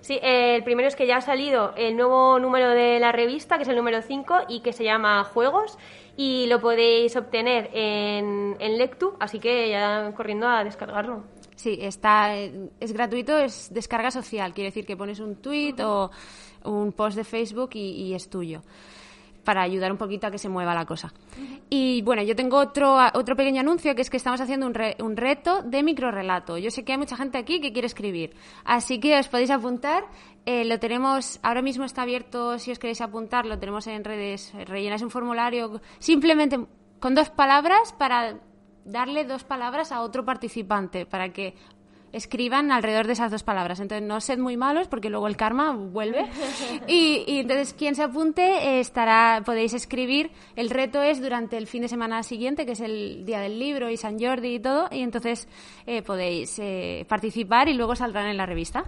Sí, 0.00 0.18
el 0.20 0.64
primero 0.64 0.88
es 0.88 0.96
que 0.96 1.06
ya 1.06 1.18
ha 1.18 1.20
salido 1.20 1.72
el 1.76 1.96
nuevo 1.96 2.40
número 2.40 2.70
de 2.70 2.98
la 2.98 3.12
revista, 3.12 3.58
que 3.58 3.62
es 3.62 3.68
el 3.68 3.76
número 3.76 4.02
5 4.02 4.38
y 4.48 4.60
que 4.60 4.72
se 4.72 4.82
llama 4.82 5.22
Juegos 5.22 5.78
y 6.16 6.46
lo 6.46 6.60
podéis 6.60 7.14
obtener 7.14 7.70
en, 7.72 8.56
en 8.58 8.76
Lectu, 8.76 9.14
así 9.20 9.38
que 9.38 9.70
ya 9.70 10.12
corriendo 10.16 10.48
a 10.48 10.64
descargarlo. 10.64 11.37
Sí, 11.58 11.76
está, 11.82 12.36
es 12.36 12.92
gratuito, 12.92 13.36
es 13.36 13.74
descarga 13.74 14.12
social, 14.12 14.54
quiere 14.54 14.68
decir 14.68 14.86
que 14.86 14.96
pones 14.96 15.18
un 15.18 15.42
tweet 15.42 15.74
o 15.82 16.08
un 16.62 16.92
post 16.92 17.16
de 17.16 17.24
Facebook 17.24 17.70
y, 17.74 18.14
es 18.14 18.30
tuyo. 18.30 18.62
para 19.42 19.62
ayudar 19.62 19.90
un 19.90 19.98
poquito 19.98 20.28
a 20.28 20.30
que 20.30 20.38
se 20.38 20.48
mueva 20.48 20.72
la 20.72 20.84
cosa. 20.84 21.12
Y 21.68 22.00
bueno, 22.02 22.22
yo 22.22 22.36
tengo 22.36 22.58
otro, 22.58 22.96
otro 23.12 23.34
pequeño 23.34 23.60
anuncio 23.60 23.96
que 23.96 24.02
es 24.02 24.10
que 24.10 24.18
estamos 24.18 24.40
haciendo 24.40 24.66
un, 24.68 24.74
un 25.00 25.16
reto 25.16 25.62
de 25.62 25.82
microrelato. 25.82 26.58
Yo 26.58 26.70
sé 26.70 26.84
que 26.84 26.92
hay 26.92 26.98
mucha 26.98 27.16
gente 27.16 27.38
aquí 27.38 27.60
que 27.60 27.72
quiere 27.72 27.86
escribir, 27.86 28.36
así 28.64 29.00
que 29.00 29.18
os 29.18 29.26
podéis 29.26 29.50
apuntar. 29.50 30.04
Eh, 30.46 30.64
lo 30.64 30.78
tenemos, 30.78 31.40
ahora 31.42 31.60
mismo 31.60 31.84
está 31.86 32.02
abierto, 32.02 32.56
si 32.60 32.70
os 32.70 32.78
queréis 32.78 33.00
apuntar, 33.00 33.46
lo 33.46 33.58
tenemos 33.58 33.84
en 33.88 34.04
redes, 34.04 34.52
rellenáis 34.54 35.02
un 35.02 35.10
formulario 35.10 35.80
simplemente 35.98 36.56
con 37.00 37.16
dos 37.16 37.30
palabras 37.30 37.92
para 37.98 38.38
darle 38.88 39.24
dos 39.24 39.44
palabras 39.44 39.92
a 39.92 40.02
otro 40.02 40.24
participante, 40.24 41.06
para 41.06 41.32
que 41.32 41.54
escriban 42.12 42.72
alrededor 42.72 43.06
de 43.06 43.12
esas 43.12 43.30
dos 43.30 43.42
palabras. 43.42 43.80
Entonces, 43.80 44.06
no 44.06 44.20
sed 44.20 44.38
muy 44.38 44.56
malos 44.56 44.88
porque 44.88 45.10
luego 45.10 45.28
el 45.28 45.36
karma 45.36 45.72
vuelve. 45.72 46.26
Y, 46.86 47.24
entonces, 47.40 47.74
quien 47.74 47.94
se 47.94 48.02
apunte 48.02 48.42
eh, 48.42 48.80
estará, 48.80 49.42
podéis 49.44 49.74
escribir. 49.74 50.30
El 50.56 50.70
reto 50.70 51.02
es 51.02 51.20
durante 51.20 51.56
el 51.56 51.66
fin 51.66 51.82
de 51.82 51.88
semana 51.88 52.22
siguiente, 52.22 52.64
que 52.64 52.72
es 52.72 52.80
el 52.80 53.24
día 53.24 53.40
del 53.40 53.58
libro 53.58 53.90
y 53.90 53.96
San 53.96 54.18
Jordi 54.18 54.54
y 54.54 54.60
todo. 54.60 54.88
Y 54.90 55.02
entonces 55.02 55.48
eh, 55.86 56.02
podéis 56.02 56.58
eh, 56.58 57.04
participar 57.08 57.68
y 57.68 57.74
luego 57.74 57.94
saldrán 57.94 58.26
en 58.26 58.36
la 58.36 58.46
revista. 58.46 58.84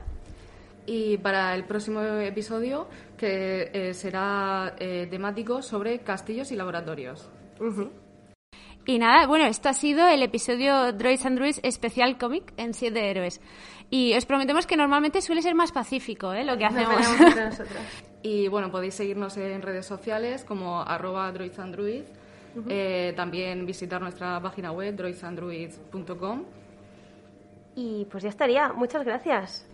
Y 0.87 1.19
para 1.19 1.55
el 1.55 1.65
próximo 1.65 2.03
episodio, 2.03 2.89
que 3.17 3.93
será 3.95 4.75
temático 5.11 5.63
sobre 5.63 6.01
castillos 6.01 6.51
y 6.51 6.57
laboratorios. 6.57 7.29
Y 8.91 8.99
nada, 8.99 9.29
bueno, 9.29 9.47
esto 9.47 9.69
ha 9.69 9.73
sido 9.73 10.09
el 10.09 10.21
episodio 10.21 10.93
Droids 10.93 11.25
and 11.25 11.39
Druids 11.39 11.61
especial 11.63 12.19
cómic 12.19 12.53
en 12.57 12.75
Siete 12.75 13.09
Héroes. 13.09 13.41
Y 13.89 14.17
os 14.17 14.27
prometemos 14.27 14.67
que 14.67 14.77
normalmente 14.77 15.23
suele 15.23 15.43
ser 15.43 15.55
más 15.55 15.71
pacífico 15.71 16.33
¿eh? 16.33 16.43
lo 16.43 16.59
que 16.59 16.65
hacemos. 16.65 16.97
y 18.25 18.49
bueno, 18.49 18.69
podéis 18.73 18.95
seguirnos 18.95 19.37
en 19.37 19.63
redes 19.63 19.87
sociales 19.87 20.43
como 20.43 20.83
arroba 20.83 21.31
droidsandruids. 21.31 22.11
Eh, 22.69 23.13
también 23.15 23.65
visitar 23.65 24.03
nuestra 24.03 24.41
página 24.41 24.73
web 24.73 24.97
droidsandruids.com. 24.97 26.45
Y 27.77 28.07
pues 28.07 28.25
ya 28.25 28.31
estaría. 28.31 28.73
Muchas 28.73 29.05
gracias. 29.05 29.70